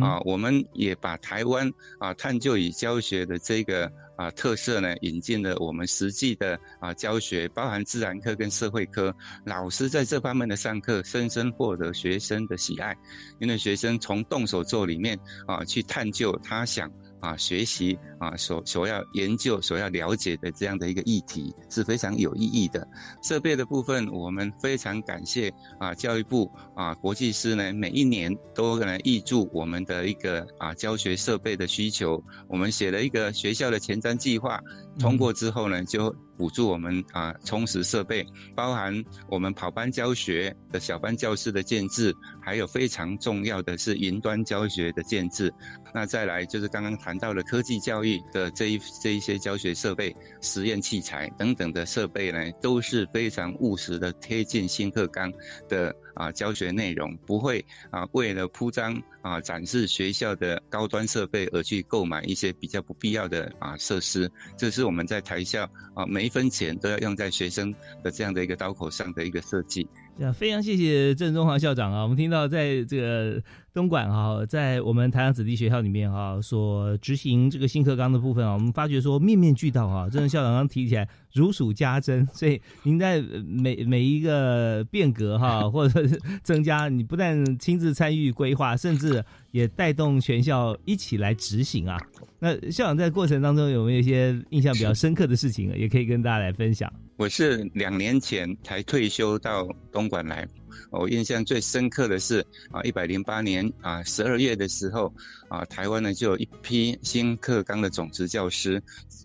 [0.01, 3.91] 啊，我们也把台湾啊探究与教学的这个。
[4.19, 9.15] 啊，特色呢，引进了我们实际的啊教学，包含自然科跟社会科，
[9.45, 12.97] 老师在这方面的上课，深深获得学生的喜爱，
[13.39, 16.91] 因为学生从动手做里面啊去探究他想。
[17.19, 22.87] 啊，学习啊，所所要研究、所要了解的这样的一个议题是非常有意义的。
[23.21, 32.23] 设备的部分，我们非常感谢啊，教育部啊，国际师呢，每一年都来挹注我们的一个啊教学设备的需求。
[32.47, 34.59] 我们写了一个学校的前瞻计划，
[34.99, 36.15] 通过之后呢，就。
[36.39, 38.25] 辅助我们啊，充实设备，
[38.55, 45.53] 包含我们跑班教学的小班教室的建制，还有非常重要的是云端教学的建制。
[45.93, 55.29] 那再来就是刚刚谈到的科技教育的这一这一些教学设备、实验器材等等的设备呢，都是非常务实的贴近新课纲
[55.67, 55.93] 的。
[56.19, 64.29] 啊，教学内容不会啊，为了铺张啊，展示学校的高端设备而去购买一些比较不必要的啊设施。
[64.57, 65.63] 这是我们在台校
[65.95, 69.87] 啊，每一分钱都要用在学生的这样的一个刀口上的一个设计。
[70.21, 72.03] 啊，非常谢谢郑中华校长啊！
[72.03, 73.41] 我们听到在这个
[73.73, 80.09] 东莞哈，在我们台湾子弟学校里面哈，所执行这个新课纲的部分啊，我们发觉说面面俱到哈。
[80.09, 91.97] 郑校长刚提起来如数家珍，所以您在每每一个变革哈，或者是增加，你不但亲自参与规划，甚至也带动全校一起来执行啊。
[92.39, 96.91] 那校长在过程当中有没有一些印象比较深刻的事情，也可以跟大家来分享？
[97.19, 100.47] 我是两年前才退休到东莞来，
[100.89, 102.39] 我印象最深刻的是
[102.71, 105.13] 啊，一百零八年啊十二月的时候
[105.49, 108.81] 啊，台湾呢就有一批新课纲的种子教师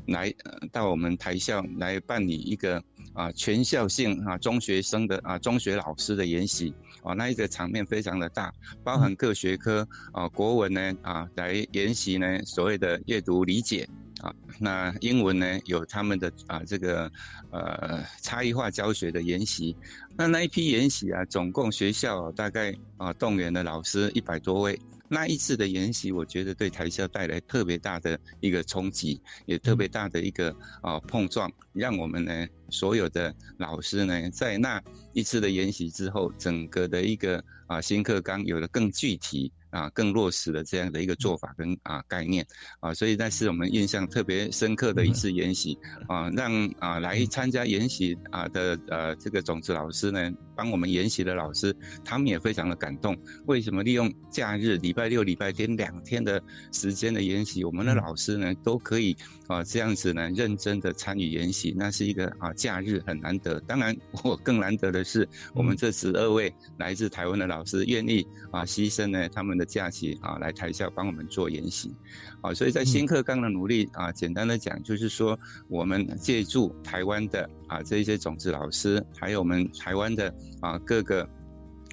[0.08, 0.34] 来
[0.72, 2.82] 到我们台校来办理一个
[3.14, 13.88] 啊全校性啊中学生的啊中学老师的研习啊，那一个场面非常的大，包含各学科啊国文呢啊来研习呢所谓的阅读理解。
[14.20, 17.10] 啊，那英文呢有他们的啊这个
[17.50, 19.76] 呃差异化教学的研习，
[20.16, 24.80] 那那一批研习啊，总共学校大概啊动员的老师一百多位。
[25.08, 34.82] 那一次的研习，我觉得对台校带来特别大的一个冲击，也特别大的一个啊碰撞，让我们呢所有的老师呢在那
[35.12, 39.52] 一次的研习之后，整个的一个啊新课纲有了更具体。
[39.74, 42.46] 啊，更落实的这样的一个做法跟啊概念
[42.78, 53.16] 啊，所以那是我们印象特别深刻的一次研习啊，让啊来参加研习啊的呃这个种子老师呢，帮我们研习的老师，他们也非常的感动。
[53.46, 56.40] 为什么利用假日礼拜六、礼拜天两天的
[56.72, 59.16] 时间的研习，我们的老师呢都可以
[59.48, 63.58] 啊这样子呢认真的参与研习，那是一个啊假日很难得。
[63.62, 71.94] 当然，我更难得的是，我们这十二位来自台湾的老师愿意啊牺牲呢他们的假期啊来台校帮我们做研习，
[72.40, 75.38] 啊，所以在新课纲的努力啊，简单的讲就是说，
[75.68, 81.28] 我们借助台湾的啊这一些种子老师，还有我们台湾的啊各个。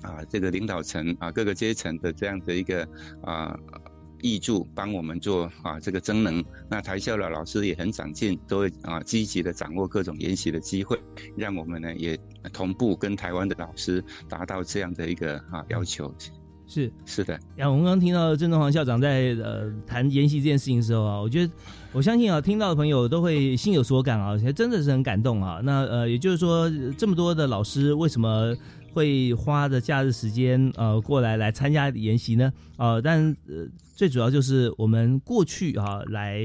[0.02, 2.84] 啊，这个领导层啊，各个阶层的这样的一个
[3.22, 3.56] 啊，
[4.22, 6.44] 挹助帮我们做啊这个增能。
[6.68, 11.00] 那台校的老师也很长进，都会啊积极的掌握各种研习的机会，
[11.38, 12.20] 让我们呢也
[12.52, 16.12] 同步跟台湾的老师达到这样的一个啊要求。
[16.72, 17.38] 是是的。
[17.56, 21.54] 然后我们刚刚听到郑东煌校长在呃谈研习这件事情的时候啊，我觉得
[21.92, 25.60] 我相信啊，听到的朋友都会心有所感啊，真的是很感动啊。
[25.62, 28.56] 那呃，也就是说，这么多的老师为什么？
[28.94, 33.66] 会花的假日时间，呃，过来来参加研习呢，呃，但呃，
[33.96, 36.42] 最主要就是我们过去啊，来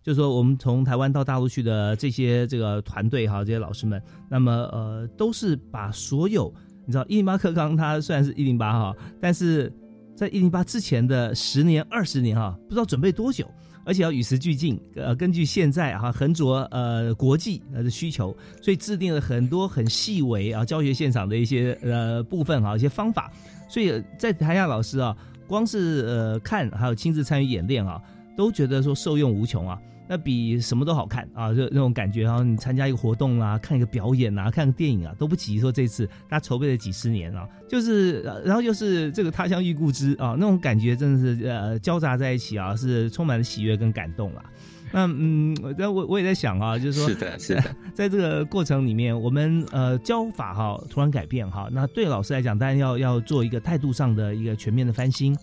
[0.00, 6.54] 就是说我们从台湾到大陆去的这些这个团队哈，这些老师们，那么呃，都是把所有
[6.88, 9.70] 你知道一零八课纲，它虽然是一零八哈，但是
[10.16, 13.46] 在一零八之前的十年、二十年哈，不知道准备多久。
[13.84, 23.30] 而且要与时俱进，呃，根据现在哈横着呃国际呃的需求，所以制定了很多很细微啊教学现场的一些呃部分哈一些方法，
[23.66, 25.16] 所以在台下老师啊，
[25.46, 27.98] 光是呃看还有亲自参与演练啊，
[28.36, 29.78] 都觉得说受用无穷啊。
[30.08, 31.52] 那比什么都好看啊！
[31.52, 44.44] 就那种感觉啊，你参加一个活动啊，看一个表演啊，看个电影啊，都不及说这次他筹备了几十年啊，就是然后又是这个他乡遇故知啊，那种感觉真的是呃交杂在一起啊，是充满了喜悦跟感动啊。
[44.90, 55.36] 那嗯，那我我也在想啊，就是说是的， 是的，在这个过程里面，我们呃教法哈突然改变哈，那对老师来讲，当然要要做一个态度上的一个全面的翻新。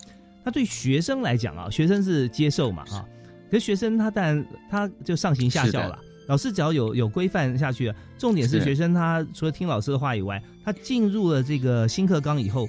[0.43, 3.05] 那对学生来讲啊，学生是接受嘛啊。
[3.49, 12.67] 可是学生他当然他就上行下效了，老师只要有有规范下去，重点是学生他除了听老师的话以外，他进入了这个新课纲以后，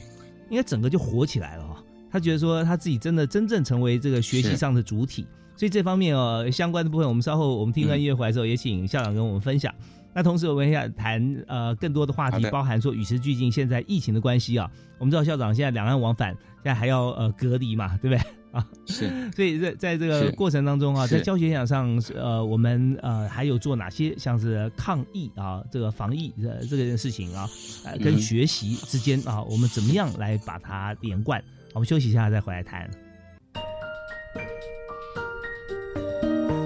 [0.51, 1.83] 应该整个就活起来了哈。
[2.11, 9.75] 他觉得说他自己真的真正成为这个学习上的主体，所以这方面哦相关的部分，我们稍后我们听完音乐回来之后，也请校长跟我们分享。
[10.15, 16.31] 那同时我们想谈呃更多的话题，包含说与时俱进，现在疫情的关系啊，我们知道校长现在两岸往返，
[16.63, 18.27] 现在还要呃隔离嘛，对不对？
[18.57, 27.49] 啊，是， 所以在在这个过程当中啊，在教学讲上，呃，我们呃还有做哪些像是抗疫啊，这个防疫的这个事情啊，
[27.85, 31.43] 呃，跟学习之间啊，我们怎么样来把它连贯？
[31.75, 32.89] 我们休息一下再回来谈。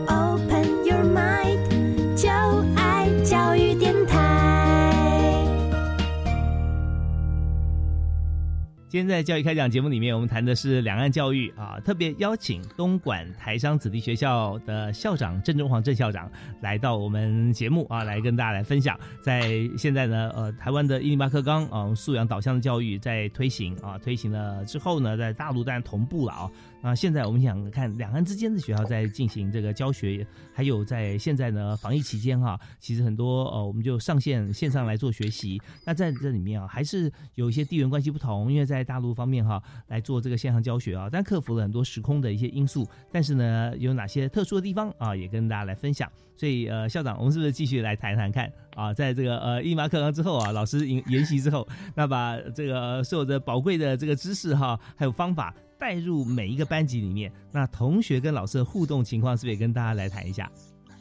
[0.07, 2.28] Open your mind，就
[2.76, 3.99] 爱教育电
[8.91, 16.28] 今天在教育开讲节目里面，我们谈的是两岸教育啊，特别邀请东莞台商子弟学校的校长郑中煌郑校长
[16.61, 18.99] 来到我们节目啊，来跟大家来分享。
[19.22, 26.51] 在现在呢，呃，台湾的一零八课纲啊，素养导向的教育在推行啊，推行了之后呢，在大陆当然同步了啊。
[26.82, 35.61] 那现在我们想看两岸之间的学校在进行这个教学，还有在现在呢防疫期间哈，其实很多呃我们就上线线上来做学习。
[35.84, 42.89] 那在这里面啊，还是有一些地缘关系不同，因为在在大陆方面哈来做这个线上教学啊，但克服了很多时空的一些因素。
[43.12, 46.11] 但是呢，有哪些特殊的地方啊，也跟大家来分享。
[46.37, 48.95] 所以呃，校长，我们是不是继续来谈谈看啊？
[48.95, 55.55] 在这个呃一马课堂之后啊，老师研研习之后， 那把这个所有的宝贵的这个知识哈，还有方法。
[55.78, 60.47] 带入每一个班级里面，那同学跟老师的互动情况，是不是也跟大家来谈一下？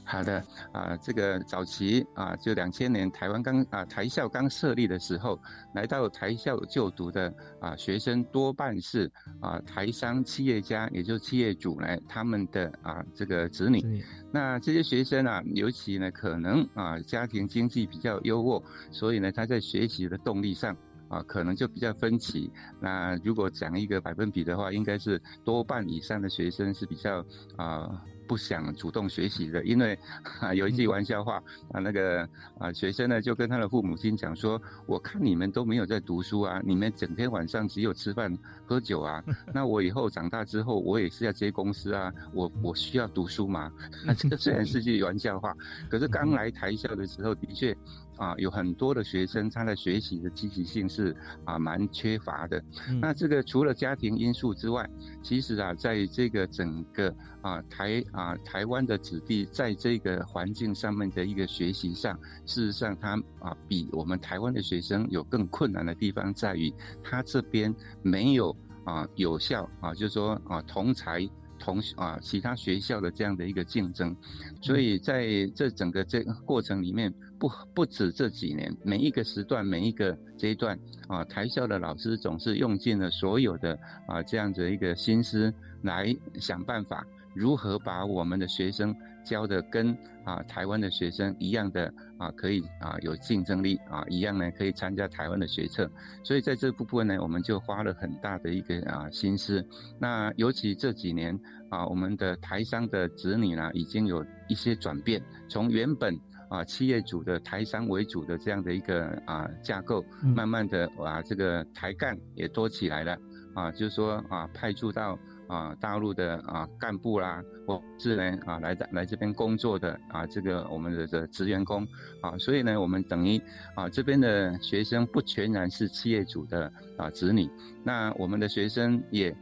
[0.09, 5.39] 好的啊，这个早期啊，就两千年台湾刚啊台校刚设立的时候，
[5.75, 7.31] 来到台校就读的
[7.61, 14.03] 啊学生多半是啊台商企业家，也就是企业主呢他们的啊这个子女。
[14.33, 20.75] 那这些学生啊，尤其呢可能啊家庭经济比较优渥，所以呢他在学习的动力上。
[21.09, 22.51] 啊，可能就比较分歧。
[22.79, 27.25] 那如果讲一个百分比的话，应该是多半以上的学生是比较
[27.57, 28.03] 啊。
[28.29, 29.97] 不想主动学习的，因为
[30.39, 43.71] 啊有一句玩笑话啊，那个啊学生呢就跟他的父母亲讲说：“我看你们都没有在读书啊，你们整天晚上只有吃饭喝酒啊， 那我以后长大之后我也是要接公司啊，我我需要读书嘛。
[44.05, 45.51] ”那这个虽然是句玩笑话，
[45.89, 47.75] 可是刚来台校的时候，的确
[48.19, 51.15] 啊有很多的学生他的学习的积极性是
[51.45, 52.63] 啊蛮缺乏的。
[53.01, 54.87] 那这个除了家庭因素之外，
[55.23, 57.11] 其实啊在这个整个
[57.41, 58.03] 啊台。
[58.11, 68.55] 啊，台湾的子弟在这个环境上面的一个学习上，事实上他啊，比我们台湾的学生有更困难的地方在于，他这边没有。
[68.85, 74.15] 啊有效啊，就是说啊同才同啊其他学校的这样的一个竞争，
[74.61, 80.77] 所以在这整个这个过程里面，不不止这几年，每一个时段每一个阶段
[81.07, 87.05] 啊，台校的老师总是用尽了所有的啊这样子一个心思来想办法。
[87.35, 95.89] 如何把我们的学生教的跟啊台湾的学生一样的啊可以啊有竞争力啊一样呢可以参加台湾的学测，
[96.23, 99.63] 所以在这部分呢我们就花了很大的一个啊心思。
[99.99, 106.19] 那尤其这几年啊我们的台商的子女呢已经有一些转变，从原本
[106.49, 110.03] 啊企业主的台商为主的这样的一个啊架构，
[110.35, 113.17] 慢慢的啊这个台干也多起来了
[113.53, 115.17] 啊，就是说啊派驻到。
[115.49, 121.87] 啊，大陆的啊干部啦，或是呢啊来来这边工作的啊，这个我们的的职员工
[122.21, 123.41] 啊，所以呢，我们等于
[123.73, 127.49] 啊这边的学生不全然是企业主的啊子女，
[127.83, 129.35] 那我们的学生也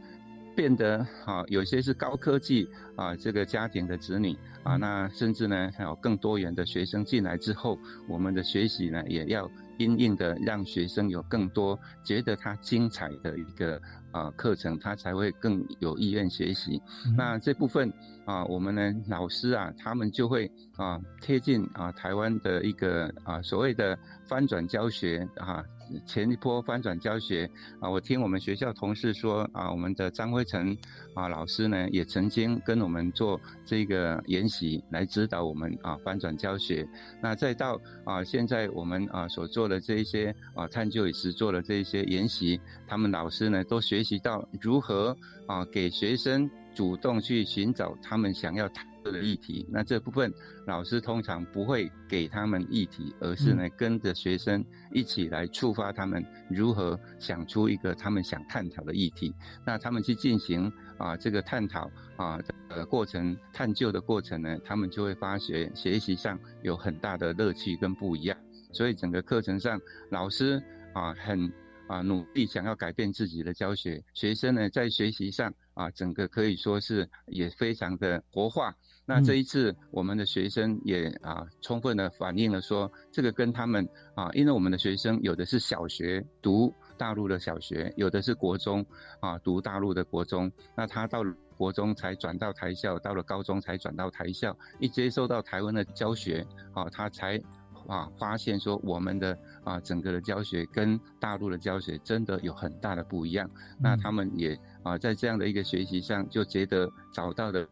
[0.58, 7.78] 变得啊有些是高科技啊这个家庭的子女啊，那甚至呢还有更多元的学生进来之后，
[8.08, 9.48] 我们的学习呢也要。
[9.78, 13.80] 因应的让学生有更多觉得他精彩的一个
[14.10, 16.82] 啊课程，他才会更有意愿学习。
[17.16, 17.92] 那这部分
[18.24, 23.96] 啊，我们呢老师啊，他们就会啊贴近啊台湾的一个啊所谓的
[24.26, 25.64] 翻转教学啊。
[26.06, 30.76] 前一波翻转教学啊，我听我们学校同事说啊，我们的张辉成
[31.14, 36.88] 啊老师呢，也曾经跟我们做这个研习来指导我们啊翻转教学。
[37.22, 45.16] 那再到啊现在我们啊所做的这一些啊探究与实做的这一些研习，他们老师呢都学习到如何
[45.46, 48.86] 啊给学生主动去寻找他们想要谈。
[49.10, 50.32] 的议题，那这部分
[50.66, 59.34] 老师通常不会给他们议题，而是呢跟着学生一起来触发他们如何想出一个他们想探讨的议题。
[59.66, 68.36] 那他们去进行啊这个探讨啊的过程、探究的过程呢，他们就会发觉学习上有很大的乐趣跟不一样。
[68.72, 69.80] 所以整个课程上，
[70.10, 71.50] 老师啊很
[71.86, 78.74] 啊努力想要改变自己的教学，学生呢在学习上啊整个可以说是也非常的活化。
[79.08, 88.84] 那这一次，我们的学生也啊，充分的反映了说，这个跟他们啊，因为我们的学生有的是小学读大陆的小学，有的是国中
[89.20, 91.24] 啊读大陆的国中，那他到
[91.56, 97.40] 国中才转到台校，到了高中才转到台校，一接受到台湾的教学啊，他才
[97.86, 103.48] 啊发现说，我们的啊整个的教学跟大陆的教学真的有很大的不一样。
[103.80, 107.66] 那他们也啊在这样的一个学习上，就觉得找到的。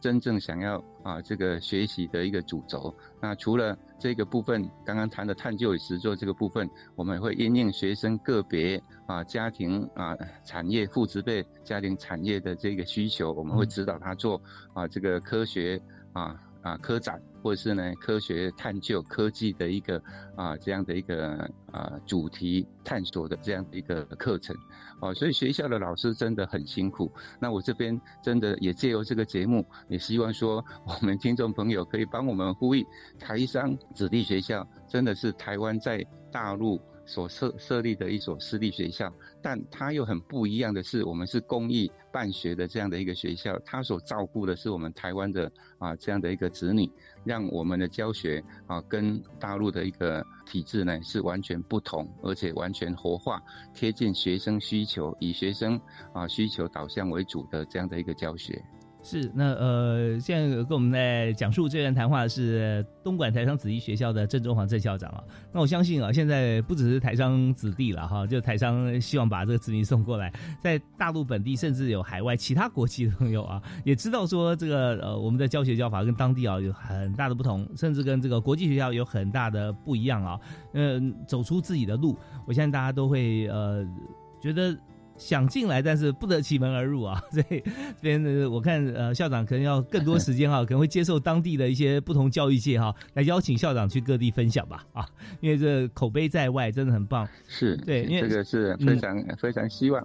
[0.00, 2.94] 真正想要啊，这个学习的一个主轴。
[3.20, 14.40] 那除了这个部分，刚刚谈的探究与实作这个部分，我们会因应学生个别啊家庭啊产业父职辈家庭产业的这个需求，我们会指导他做
[14.74, 15.80] 啊这个科学
[16.12, 17.20] 啊啊科展。
[17.44, 20.02] 或者是呢，科学探究科技的一个
[20.34, 24.56] 啊这样的一个啊主题探索的这样的一个课程，
[25.02, 27.12] 哦，所以学校的老师真的很辛苦。
[27.38, 32.82] 那我这边真的也借由这个节目，也希望说我们听众朋友可以帮我们呼吁，
[33.18, 36.80] 台商子弟学校真的是台湾在大陆。
[37.06, 46.90] 所设设立的一所私立学校，但它又很不一样的是，我们是公益办学的这样的一个学校，它所照顾的是我们台湾的啊这样的一个子女，
[47.24, 53.42] 让我们的教学啊跟大陆的一个体制呢是完全不同，而且完全活化，
[53.74, 55.80] 贴近学生需求，以学生
[56.12, 58.62] 啊需求导向为主的这样的一个教学。
[59.06, 65.22] 是，那呃，现在跟我们在讲述这段谈话的是东莞台商子弟学校的郑中煌郑校长啊。
[65.52, 80.40] 那我相信啊，现在不只是台商子弟了哈，就台商希望把这个子女送过来，在大陆本地甚至有海外其他国籍的朋友啊，也知道说这个呃，我们的教学教法跟当地啊有很大的不同，甚至跟这个国际学校有很大的不一样啊。
[80.72, 83.86] 嗯，走出自己的路，我相信大家都会呃
[84.40, 84.74] 觉得。
[85.16, 87.22] 想进来，但是不得其门而入啊！
[87.30, 95.06] 所以这边呢，我看呃校长可能要更多时间哈， 可能会接受当地的一些不同教育界哈，来邀请校长去各地分享吧啊！
[95.40, 97.28] 因为这口碑在外，真的很棒。
[97.46, 100.04] 是对，因为这个是非常非常希望。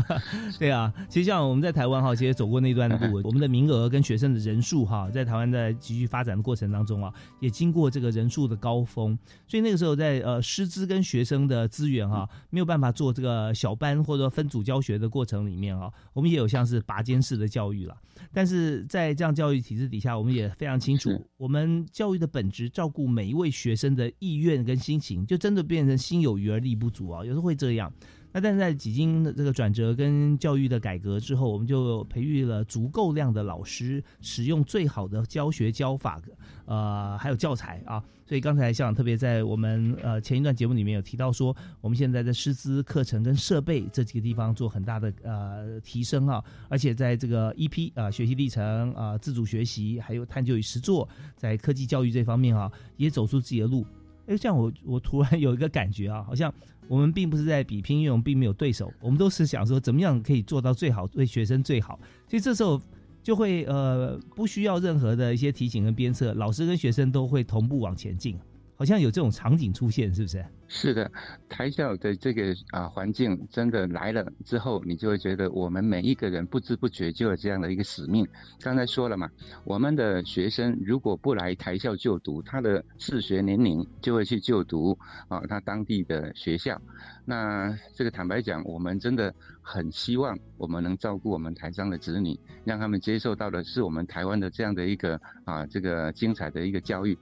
[0.60, 14.49] 对啊，其实像我们在台湾哈，其实走过那段路，我们的名额跟学生的人数哈，在台湾在急剧发展的过程当中啊，也经过这个人数的高峰，所以那个时候在呃师资跟学生的资源哈，没有办法做这个小班或者分。
[14.50, 17.96] 主教学的过程里面啊，我们也有像是拔尖式的教育了，
[18.32, 27.90] 但是在这样教育体制底下，我们也非常清楚，我们教育的本质，照顾每一位学生的意愿跟心情，就真的变成心有余而力不足啊，有时候会这样。
[28.32, 36.20] 那但在几经的这个转折跟教育的改革之后，我们就培育了足够量的老师，使用最好的教学教法，
[36.66, 38.02] 呃，还有教材啊。
[38.24, 53.84] 所以刚才校长特别在我们呃前一段节目里面有提到说，我们现在在师资、课程跟设备这几个地方做很大的呃提升啊，而且在这个 EP 啊学习历程啊自主学习，还有探究与实作，在科技教育这方面啊，也走出自己的路。
[54.30, 56.52] 哎，这样我我突然有一个感觉啊，好像
[56.88, 61.98] 我们并不是在比拼，因为我们并没有对手，我们都是想说怎么样可以做到最好，对学生最好。
[62.26, 62.80] 所以这时候。
[63.22, 68.34] 就会呃不需要任何的一些提醒跟鞭策，老师跟学生都会同步往前进，
[68.80, 70.42] 好像有这种场景出现，是不是？
[70.66, 71.12] 是的，
[71.50, 78.26] 台校的这个啊环境真的来了之后，你就会觉得我们每一个人不知不觉就有这样的一个使命。
[78.62, 79.28] 刚才说了嘛，
[79.64, 86.80] 我们的学生如果不来台校就读，他的自学年龄就会去就读啊他当地的学校。
[87.26, 97.18] 那这个坦白讲，我们真的很希望我们能照顾我们台上的子女，让他们接受到的是我们台湾的这样的一个啊这个精彩的一个教育。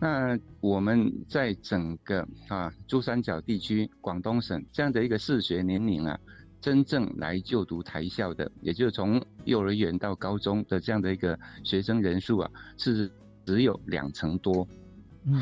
[0.00, 6.18] 那我们在整个啊珠三角地区、广东省这样的一个视学年龄啊，
[6.60, 13.10] 真正来就读台校的，也就是从幼儿园到高中的这样的一个学生人数啊，是
[13.44, 14.66] 只有两成多，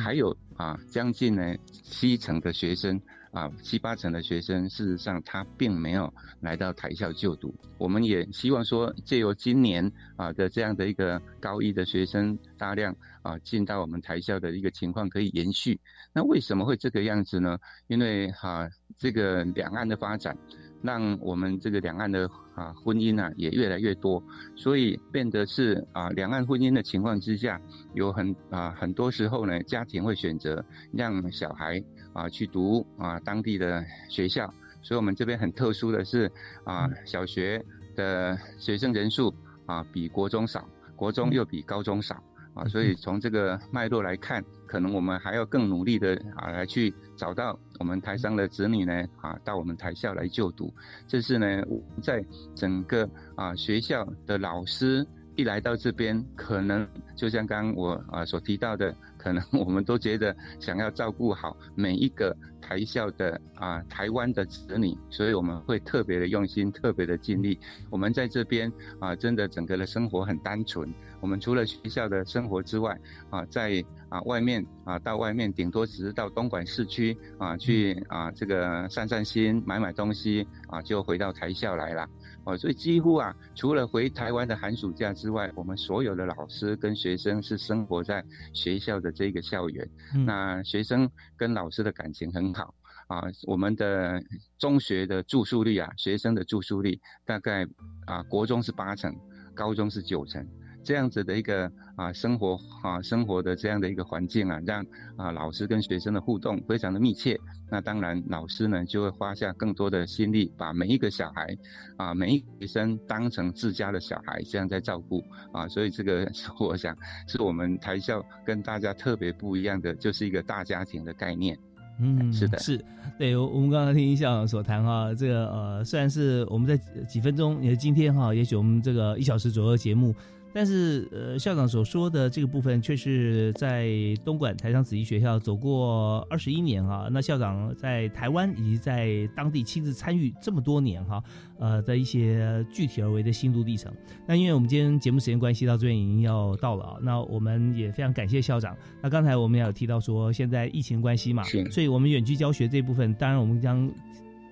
[0.03, 3.01] 还有啊将近呢七成的学生。
[3.37, 6.11] 啊，七八成的学生，事实上他并没有
[6.41, 7.55] 来到台校就读。
[7.77, 15.79] 我们也希望说，借由今年啊的这样的一个高一的学生大量啊进到我们台校的一个情况可以延续。
[16.15, 17.59] 那为什么会这个样子呢？
[17.89, 20.35] 因为哈，这个两岸的发展。
[20.83, 24.21] 让我们这个两岸的啊婚姻啊也越来越多，
[24.57, 27.61] 所以变得是啊两岸婚姻的情况之下，
[27.95, 31.81] 有很啊很多时候呢，家庭会选择让小孩
[32.13, 34.53] 啊去读啊当地的学校，
[34.83, 36.29] 所以我们这边很特殊的是
[36.65, 39.33] 啊小学的学生人数
[39.67, 42.21] 啊比国中少，国中又比高中少。
[42.57, 50.73] 啊，所以从这个脉络来看，可能我们还要更努力的啊，来去找到我们台商的子女呢，啊，到我们台校来就读。
[51.07, 51.63] 这是呢，
[52.03, 52.25] 在
[52.55, 55.07] 整个啊学校的老师
[55.37, 58.95] 一来到这边，可能就像刚刚我啊所提到的。
[59.27, 67.59] 可能我们都觉得想要照顾好每一个台校的啊台湾的子女，所以我们会特别的用心，特别的尽力。
[67.91, 70.95] 我们在这边啊，真的整个的生活很单纯。
[71.21, 72.97] 我们除了学校的生活之外
[73.29, 82.09] 啊，在啊外面啊到外面，顶多只是到东莞市区啊去啊这个散散心，买买东西啊，就回到台校来了。
[82.47, 88.25] 哦，所以几乎啊，除了回台湾的寒暑假之外，我们所有的老师跟学生是生活在
[88.55, 89.89] 学校的这个校园。
[90.25, 92.73] 那学生跟老师的感情很好
[93.09, 93.23] 啊。
[93.49, 94.23] 我们的
[94.59, 97.67] 中学的住宿率啊，学生的住宿率大概
[98.07, 99.13] 啊，国中是八成，
[99.53, 100.47] 高中是九成。
[100.87, 107.37] 这样子的一个啊生活啊生活的这样的一个环境啊，让啊老师跟学生的互动非常的密切。
[107.69, 111.59] 那当然，老师呢就会花下更多的心力，把每一个小孩
[111.97, 115.21] 啊每一个学生当成自家的小孩，这样在照顾
[115.53, 115.67] 啊。
[115.67, 116.31] 所以这个
[116.61, 121.59] 我想是我们台校跟大家特别不一样的，就是一个大家庭的概念。
[121.99, 122.81] 嗯，是的，是
[123.19, 123.37] 对。
[123.37, 126.77] 我们刚刚听校长所谈哈，这个呃虽然是我们在
[127.07, 130.15] 几分钟，也今天哈，也许我们这个一小时左右节目。
[130.57, 133.91] 但是，呃，校长所说的这个部分，却是在
[134.25, 137.11] 东莞台商子弟学校走过二十一年啊。
[137.13, 141.23] 那校长在台湾以及在当地亲自参与这么多年哈，
[141.59, 143.93] 呃的一些具体而为的心路历程。
[144.27, 146.97] 那因为我们今天节目时间关系，到这边已经要到了啊。
[147.03, 148.75] 那我们也非常感谢校长。
[149.03, 153.93] 那刚才我们也有提到说，现在疫情关系嘛，所以我们远距教学这部分，当然我们将。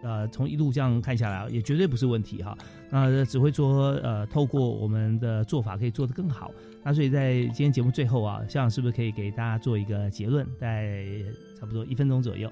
[0.04, 2.56] 呃，从一路这样看下来，也绝对不是问题哈。
[2.90, 6.52] 那只会说，呃，透过我们的做法可以做得更好。
[6.84, 11.04] 那所以在今天节目最后啊，校长是不是可以给大家做一个结论，在
[11.58, 12.48] 差不多一分钟左右？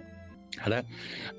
[0.58, 0.84] 好的，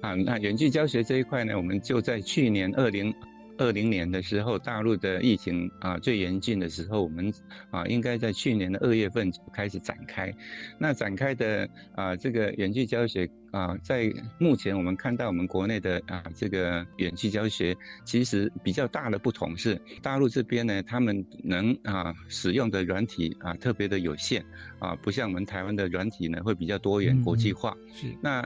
[0.01, 3.13] 啊，那远距教学这一块呢，我们就在去年二零。
[3.57, 7.33] 二零年的时候，大陆的疫情啊最严峻的时候，我们
[7.71, 10.33] 啊应该在去年的二月份就开始展开。
[10.79, 24.43] 那展开的啊这个远距教学啊，在目前我们看到我们国内的啊这个远距教学，其实比较大的不同是，大陆这边呢，他们能啊使用的软体啊特别的有限
[24.79, 27.75] 啊，不像我们台湾的软体呢会比较多元国际化。
[27.93, 28.43] 是那。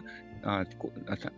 [0.47, 0.65] 啊，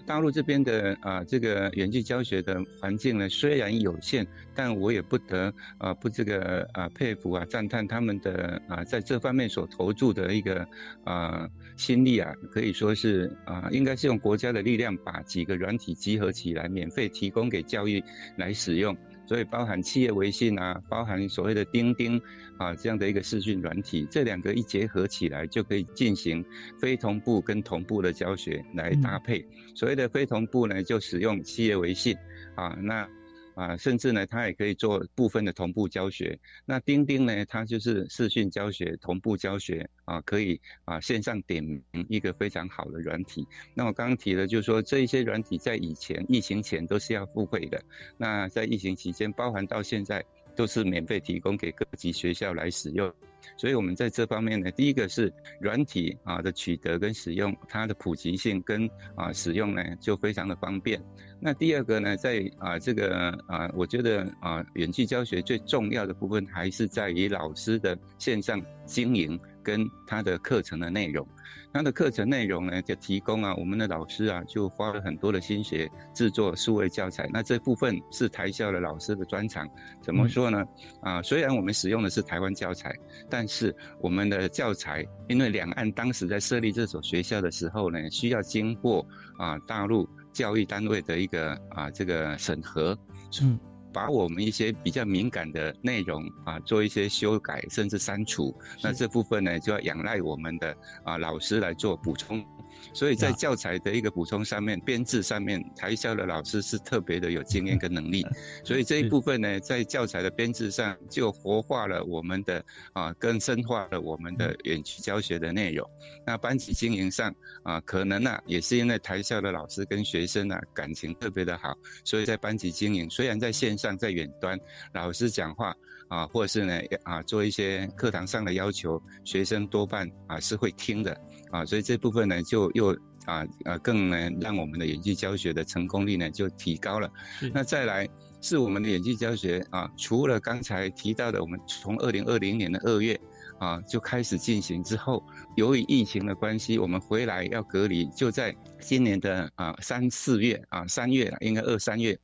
[0.05, 10.68] 大陆这边的啊这个远距教学的环境呢，虽然有限，但我也不得啊不这个啊佩服啊赞叹他们的啊在这方面所投注的一个
[11.03, 18.03] 啊心力啊，可以说是啊应该是用国家的力量把几个软体集合起来，免费提供给教育
[18.38, 18.95] 来使用。
[19.30, 22.19] 所以包含企业微信啊，包含所谓的钉钉
[22.57, 26.43] 啊这样的一个视讯软体，这两个一结合起来，就可以进行
[26.80, 29.45] 非同步跟同步的教学来搭配。
[29.75, 32.17] 所谓的非同步呢，就使用企业微信
[32.55, 33.07] 啊，那。
[33.56, 36.39] 啊，甚至呢，它也可以做部分的同步教学。
[36.66, 43.45] 那钉钉呢，它就是视讯教学、同步教学啊，可以啊线上点名一个非常好的软体。
[43.74, 47.84] 那我刚刚提的，就是说这一些软体在以前疫情前都是要付费的，
[48.18, 50.24] 那在疫情期间，包含到现在
[50.56, 53.14] 都是免费提供给各级学校来使用。
[53.58, 61.02] 所以，我们在这方面呢，第一个是软体啊的取得跟使用，它的普及性跟啊使用呢就非常的方便。
[61.42, 71.28] 那第二个呢，在啊这个啊，我觉得啊远距教学最重要的部分还是在于老师的线上经营跟他的课程的内容。
[71.72, 77.30] 他的课程内容呢，就提供啊，我们的老师啊，就花了很多的心血制作数位教材。
[77.32, 79.70] 那这部分是台校的老师的专长。
[80.01, 80.66] 怎么说呢？
[81.01, 82.91] 啊，虽然我们使用的是台湾教材，
[83.30, 89.05] 但是我们的教材，因为两岸当时在设立这所学校的时候呢，需要经过
[89.38, 92.97] 啊大陆教育单位的一个啊这个审核。
[93.43, 93.60] 嗯。
[93.94, 98.56] 把我们一些比较敏感的内容啊，做一些修改，甚至删除。
[98.84, 102.46] 那这部分呢，就要仰赖我们的啊老师来做补充。
[102.93, 108.25] 所以在教材的一个补充上面、编制上面，台校的老师是特别的有经验跟能力。
[108.63, 112.63] 所以这一部分呢，在教材的编制上就活化了我们的
[112.93, 115.89] 啊，更深化了我们的远距教学的内容。
[116.25, 124.59] 那班级经营上啊，可能呢也是因为台校的老师跟学生啊感情特别的好，所以在班级经营，虽然在线上在远端，
[124.93, 125.75] 老师讲话
[126.07, 131.19] 啊，或是呢啊做一些课堂上的要求，学生多半啊是会听的。
[131.52, 132.91] 啊，所以这部分呢，就又
[133.26, 137.12] 啊啊更呢让我们的演技教学的成功率呢就提高了。
[137.54, 138.08] 那再来
[138.41, 143.20] 是我们的演技教学啊，除了刚才提到的，我们从二零二零年的二月
[143.58, 145.24] 啊就开始进行之后，
[145.56, 152.18] 由于疫情的关系，我们回来要隔离，就在今年的啊三四月啊三月应该二三月。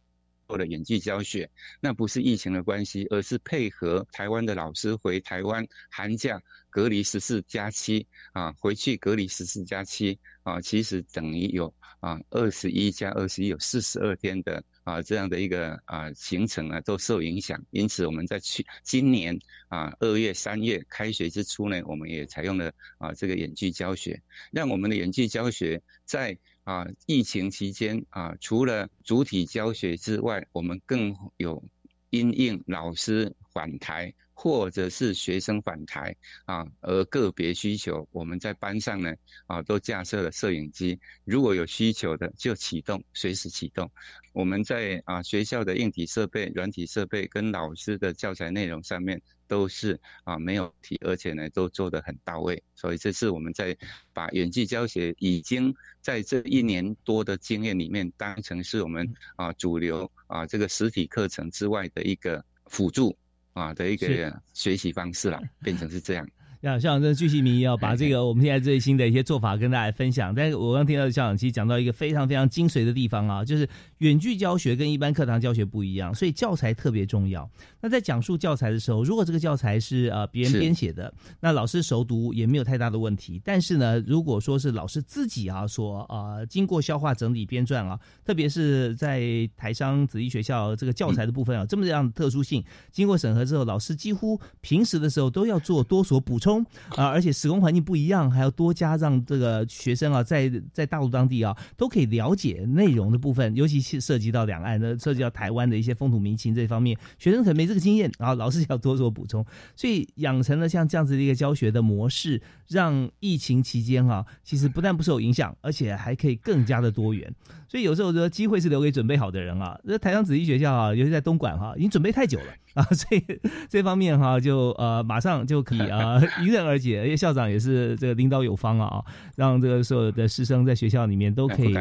[0.48, 17.60] 做的演技教学，那不是疫情的关系，而是配合台湾的老师回台湾寒假隔离十四加七啊，回去隔离十四加七啊，其实等于有啊二十一加二十一，有四十二天的啊这样的一个啊行程啊都受影响。
[17.72, 19.38] 因此我们在去今年
[19.70, 24.22] 啊二月三月开学之初呢，我们也采用了啊这个演技教学，
[24.52, 26.38] 让我们的演技教学在。
[26.66, 31.64] 啊，疫情期间啊，除了主体教学之外，我们更有
[32.10, 39.14] 因应老师返台或者是学生返台啊，而个别需求，我们在班上呢
[39.46, 43.92] 啊都架设了摄影机，如果有需求的就启动，随时启动。
[44.34, 49.22] 我们在啊学校的硬体设备、软体设备跟老师的教材内容上面。
[49.48, 53.78] 都是啊没有题，而且呢都做得很到位，所以这是我们在
[54.14, 63.18] 把远距教学已经在这一年多的经验里面当成是我们啊主流啊这个实体课程之外的一个辅助
[63.54, 66.28] 啊的一个学习方式了，变成是这样。
[66.72, 70.34] 像校长真的巨细迷要把这个 我们现在最新的一些做法跟大家分享。
[70.34, 73.68] 但是我刚听到校长其实讲到一个非常非常精髓的地方啊，就是
[74.00, 77.48] 远距教学跟一般课堂教学不一样，所以教材特别重要。
[77.82, 83.40] 那在讲述教材的时候，如果这个教材是呃别人编写的，那老师熟读也没有太大的问题。
[83.46, 89.22] 但是呢，如果说是老师自己啊所呃经过消化整理编撰啊，特别是在
[89.56, 96.55] 台商子弟学校这个教材的部分啊，这么样的特殊性，经过审核之后，老师几乎平时的时候都要做多所补充。
[96.90, 109.46] 啊，而且时空环境不一样，还要多加让这个学生啊，在在大陆当地啊，都可以了解内容的部分，尤其是涉及到两岸的，涉及到台湾的一些风土民情这方面，学生可能没这个经验，然后老师要多做补充，
[109.76, 117.34] 所以养成了像这样子的一个教学的模式，让疫情期间啊，其实不但不受影响，而且还可以更加的多元。
[117.68, 119.78] 所以有时候说，机会是留给准备好的人啊。
[119.86, 122.46] 这台商子弟学校啊，尤其在东莞哈，已经准备太久了
[122.76, 123.24] 啊，所以
[123.68, 127.04] 这方面哈，就呃马上就可以啊 迎刃而解。
[127.04, 129.04] 因为校长也是这个领导有方啊，
[129.36, 131.76] 让这个所有的师生在学校里面都可以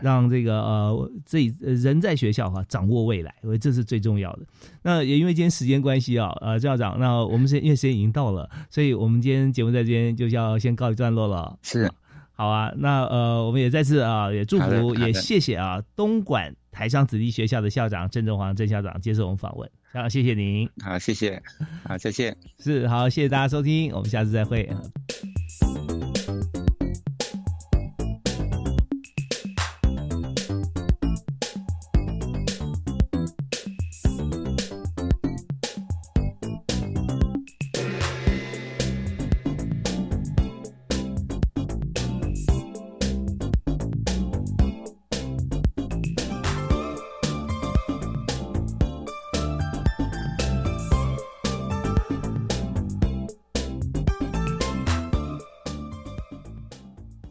[0.00, 4.40] 让这个呃自己人在学校哈掌握未来，因为这是最重要的。
[4.82, 11.58] 那也因为今天时间关系啊，呃校长，那我们是因为时间已经到了，所以我们今天节目在这边就要先告一段落了。
[11.62, 11.90] 是。
[12.36, 21.40] 好啊，那呃，我们也再次啊，也祝福，也谢谢啊，东莞台商子弟学校的校长郑正煌郑校长接受我们访问，好，谢谢您，好，谢谢，
[21.84, 24.68] 好，再见，是好，谢谢大家收听，我们下次再会。